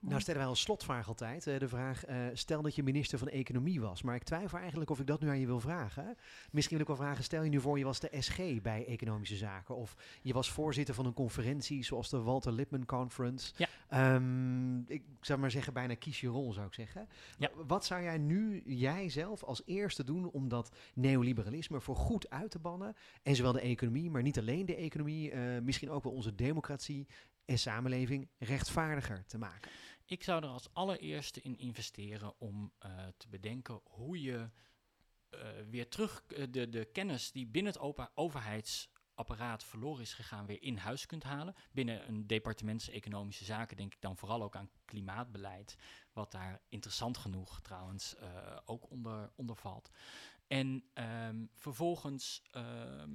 [0.00, 3.28] Nou stellen wij als slotvraag altijd eh, de vraag, eh, stel dat je minister van
[3.28, 6.16] Economie was, maar ik twijfel eigenlijk of ik dat nu aan je wil vragen.
[6.50, 9.36] Misschien wil ik wel vragen, stel je nu voor je was de SG bij Economische
[9.36, 13.52] Zaken of je was voorzitter van een conferentie zoals de Walter Lippmann Conference.
[13.56, 13.66] Ja.
[13.88, 17.08] Ehm, ik zou maar zeggen, bijna kies je rol zou ik zeggen.
[17.38, 17.50] Ja.
[17.54, 22.30] Wa- Wat zou jij nu, jij zelf, als eerste doen om dat neoliberalisme voor goed
[22.30, 22.94] uit te bannen?
[23.22, 27.06] En zowel de economie, maar niet alleen de economie, eh, misschien ook wel onze democratie
[27.50, 29.70] en samenleving rechtvaardiger te maken.
[30.04, 34.50] Ik zou er als allereerste in investeren om eh, te bedenken hoe je
[35.30, 35.40] eh,
[35.70, 40.62] weer terug eh, de, de kennis die binnen het opa- overheidsapparaat verloren is gegaan, weer
[40.62, 41.54] in huis kunt halen.
[41.72, 45.76] Binnen een departement economische zaken denk ik dan vooral ook aan klimaatbeleid,
[46.12, 48.16] wat daar interessant genoeg trouwens
[48.64, 49.90] ook onder, onder valt.
[50.46, 53.10] En ehm, vervolgens ehm,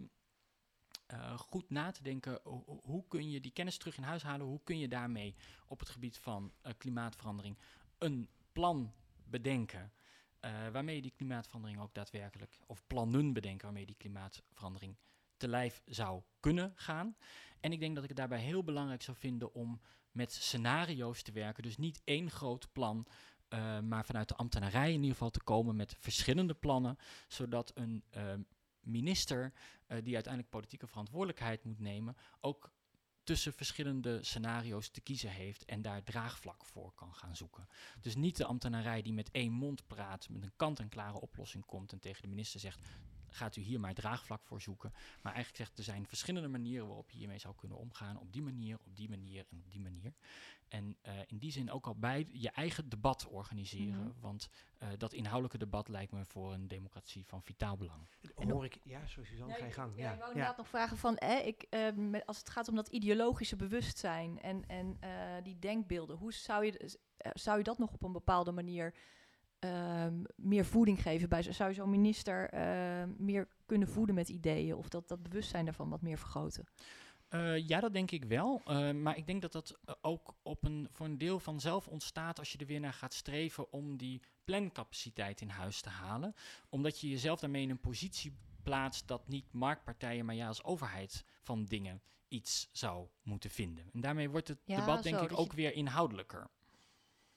[1.05, 4.23] eh, goed na te denken, ho- ho- hoe kun je die kennis terug in huis
[4.23, 4.45] halen?
[4.47, 5.35] Hoe kun je daarmee
[5.67, 7.57] op het gebied van eh, klimaatverandering
[7.97, 8.93] een plan
[9.23, 9.91] bedenken
[10.39, 14.95] eh, waarmee je die klimaatverandering ook daadwerkelijk, of plannen bedenken waarmee die klimaatverandering
[15.37, 17.15] te lijf zou kunnen gaan.
[17.59, 19.81] En ik denk dat ik het daarbij heel belangrijk zou vinden om
[20.11, 21.63] met scenario's te werken.
[21.63, 23.07] Dus niet één groot plan,
[23.83, 26.97] maar vanuit de ambtenarij in ieder geval te komen met verschillende plannen,
[27.27, 28.33] zodat een eh,
[28.85, 29.53] minister
[29.87, 32.71] eh, die uiteindelijk politieke verantwoordelijkheid moet nemen, ook
[33.23, 37.67] tussen verschillende scenario's te kiezen heeft en daar draagvlak voor kan gaan zoeken.
[38.01, 41.99] Dus niet de ambtenarij die met één mond praat, met een kant-en-klare oplossing komt en
[41.99, 42.79] tegen de minister zegt,
[43.35, 44.91] gaat u hier maar draagvlak voor zoeken.
[45.21, 48.19] Maar eigenlijk zegt, er zijn verschillende manieren waarop je hiermee zou kunnen omgaan.
[48.19, 50.13] Op die manier, op die manier en op die manier.
[50.67, 54.07] En eh, in die zin ook al bij je eigen debat organiseren.
[54.07, 54.19] Mhm.
[54.19, 58.07] Want eh, dat inhoudelijke debat lijkt me voor een democratie van vitaal belang.
[58.35, 59.93] En Hoor ik, ja, sorry Suzanne, ga je gang.
[59.95, 60.35] Ja, Ja, ik wou ja.
[60.35, 64.41] inderdaad nog vragen van, eh, ik, eh, met, als het gaat om dat ideologische bewustzijn
[64.41, 66.97] en, en eh, die denkbeelden, hoe zou je,
[67.33, 68.95] zou je dat nog op een bepaalde manier
[69.65, 71.29] ehm, meer voeding geven?
[71.29, 75.23] Bij, zo- zou je zo'n minister ehm, meer kunnen voeden met ideeën of dat, dat
[75.23, 76.65] bewustzijn daarvan wat meer vergroten?
[77.27, 78.61] Eh, ja, dat denk ik wel.
[78.65, 82.39] Eh, maar ik denk dat dat eh, ook op een, voor een deel vanzelf ontstaat
[82.39, 86.33] als je er weer naar gaat streven om die plancapaciteit in huis te halen.
[86.69, 91.23] Omdat je jezelf daarmee in een positie plaatst dat niet marktpartijen, maar jij als overheid
[91.41, 93.85] van dingen iets zou moeten vinden.
[93.93, 96.47] En daarmee wordt het Ja, debat denk zo, ik je- ook weer inhoudelijker.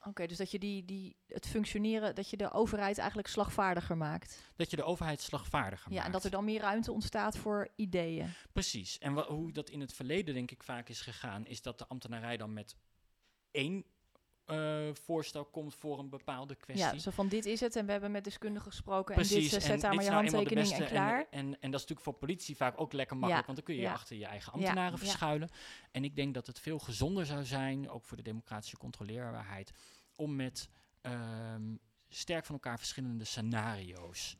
[0.03, 4.51] Oké, dus dat je die, die, het functioneren, dat je de overheid eigenlijk slagvaardiger maakt.
[4.57, 6.07] Dat je de overheid slagvaardiger Ja, maakt.
[6.07, 8.28] en dat er dan meer ruimte ontstaat voor ideeën.
[8.53, 8.99] Precies.
[8.99, 12.36] En hoe dat in het verleden denk ik vaak is gegaan, is dat de ambtenarij
[12.36, 12.76] dan met
[13.51, 13.84] één
[14.49, 16.86] eh, voorstel komt voor een bepaalde kwestie.
[16.86, 19.34] Ja, zo van dit is het en we hebben met deskundigen gesproken Precies.
[19.34, 21.18] en dit eh, zet en daar dit maar je nou handtekening en klaar.
[21.18, 23.74] En, en, en dat is natuurlijk voor politie vaak ook lekker makkelijk, Ja, want dan
[23.74, 23.92] kun je ja.
[23.92, 24.99] achter je eigen ambtenaren ja.
[24.99, 25.49] verschuilen.
[25.90, 29.72] En ik denk dat het veel gezonder zou zijn, ook voor de democratische controleerbaarheid,
[30.16, 30.68] om met
[31.01, 31.74] ehm,
[32.09, 34.36] sterk van elkaar verschillende scenario's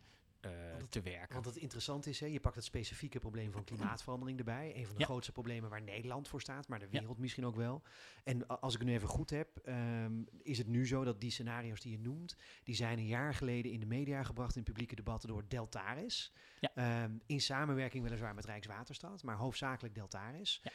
[0.51, 1.35] het- te werken.
[1.35, 4.77] Want het interessant is, hè, je pakt het specifieke probleem van klimaatverandering erbij.
[4.77, 5.07] Een van de Ja.
[5.07, 6.99] grootste problemen waar Nederland voor staat, maar de Ja.
[6.99, 7.83] wereld misschien ook wel.
[8.25, 11.31] En als ik het nu even goed heb, ehm, is het nu zo dat die
[11.31, 14.95] scenario's die je noemt, die zijn een jaar geleden in de media gebracht in publieke
[14.95, 16.33] debatten door Deltaris.
[16.61, 16.71] Ja.
[16.75, 20.61] Ehm, in samenwerking weliswaar met Rijkswaterstaat, maar hoofdzakelijk Deltaris.
[20.63, 20.71] Ja.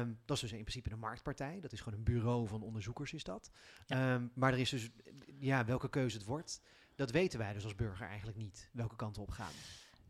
[0.00, 1.60] Ehm, dat is dus in principe een marktpartij.
[1.60, 3.50] Dat is gewoon een bureau van onderzoekers is dat.
[4.34, 4.90] Maar er is dus,
[5.38, 6.60] ja, welke keuze het wordt,
[7.00, 8.70] dat weten wij dus als burger eigenlijk niet.
[8.72, 9.52] Welke kant we op gaan.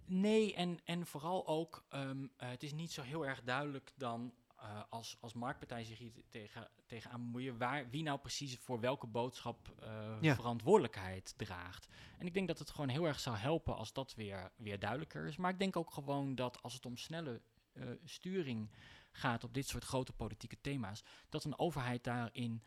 [0.05, 4.35] Nee, en, en vooral ook, ehm, eh, het is niet zo heel erg duidelijk dan
[4.57, 8.81] eh, als, als marktpartij zich hier te- tegen, tegenaan bemoeien, waar, wie nou precies voor
[8.81, 10.35] welke boodschap eh, Ja.
[10.35, 11.89] verantwoordelijkheid draagt.
[12.19, 15.27] En ik denk dat het gewoon heel erg zou helpen als dat weer, weer duidelijker
[15.27, 15.37] is.
[15.37, 17.41] Maar ik denk ook gewoon dat als het om snelle
[18.05, 18.71] sturing
[19.13, 22.63] gaat op dit soort grote politieke thema's, dat een overheid daarin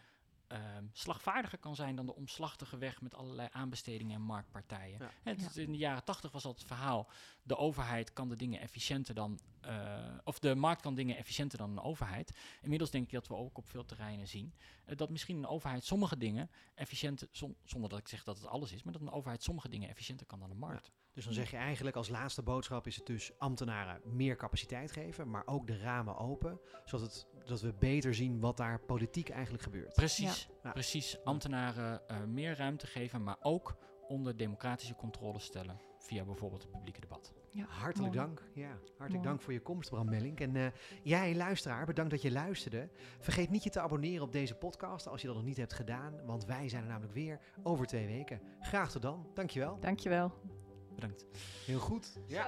[0.53, 4.99] ehm, slagvaardiger kan zijn dan de omslachtige weg met allerlei aanbestedingen en marktpartijen.
[4.99, 5.09] Ja.
[5.23, 5.47] Het Ja.
[5.49, 7.09] is In de jaren tachtig was al het verhaal,
[7.43, 11.71] de overheid kan de dingen efficiënter dan, eh, of de markt kan dingen efficiënter dan
[11.71, 12.37] een overheid.
[12.61, 14.53] Inmiddels denk ik dat we ook op veel terreinen zien
[14.85, 18.47] eh, dat misschien een overheid sommige dingen efficiënter, zon- zonder dat ik zeg dat het
[18.47, 20.91] alles is, maar dat een overheid sommige dingen efficiënter kan dan de markt.
[21.13, 25.29] Dus dan zeg je eigenlijk als laatste boodschap is het dus ambtenaren meer capaciteit geven,
[25.29, 29.63] maar ook de ramen open, zodat het, dat we beter zien wat daar politiek eigenlijk
[29.63, 29.93] gebeurt.
[29.93, 30.71] Precies, Ja.
[30.71, 31.23] precies.
[31.23, 33.75] Ambtenaren eh, meer ruimte geven, maar ook
[34.07, 37.33] onder democratische controle stellen via bijvoorbeeld het publieke debat.
[37.49, 38.27] Ja, Hartelijk mooi.
[38.27, 38.43] dank.
[38.53, 39.21] Ja, hartelijk Mooi.
[39.23, 40.39] dank voor je komst, Bram Mellink.
[40.39, 40.65] En eh,
[41.03, 42.89] jij, luisteraar, bedankt dat je luisterde.
[43.19, 46.25] Vergeet niet je te abonneren op deze podcast als je dat nog niet hebt gedaan,
[46.25, 48.41] want wij zijn er namelijk weer over twee weken.
[48.59, 49.27] Graag tot dan.
[49.33, 49.79] Dankjewel.
[49.79, 50.31] Dankjewel.
[50.95, 51.25] Bedankt.
[51.65, 52.17] Heel goed.
[52.27, 52.41] Zo.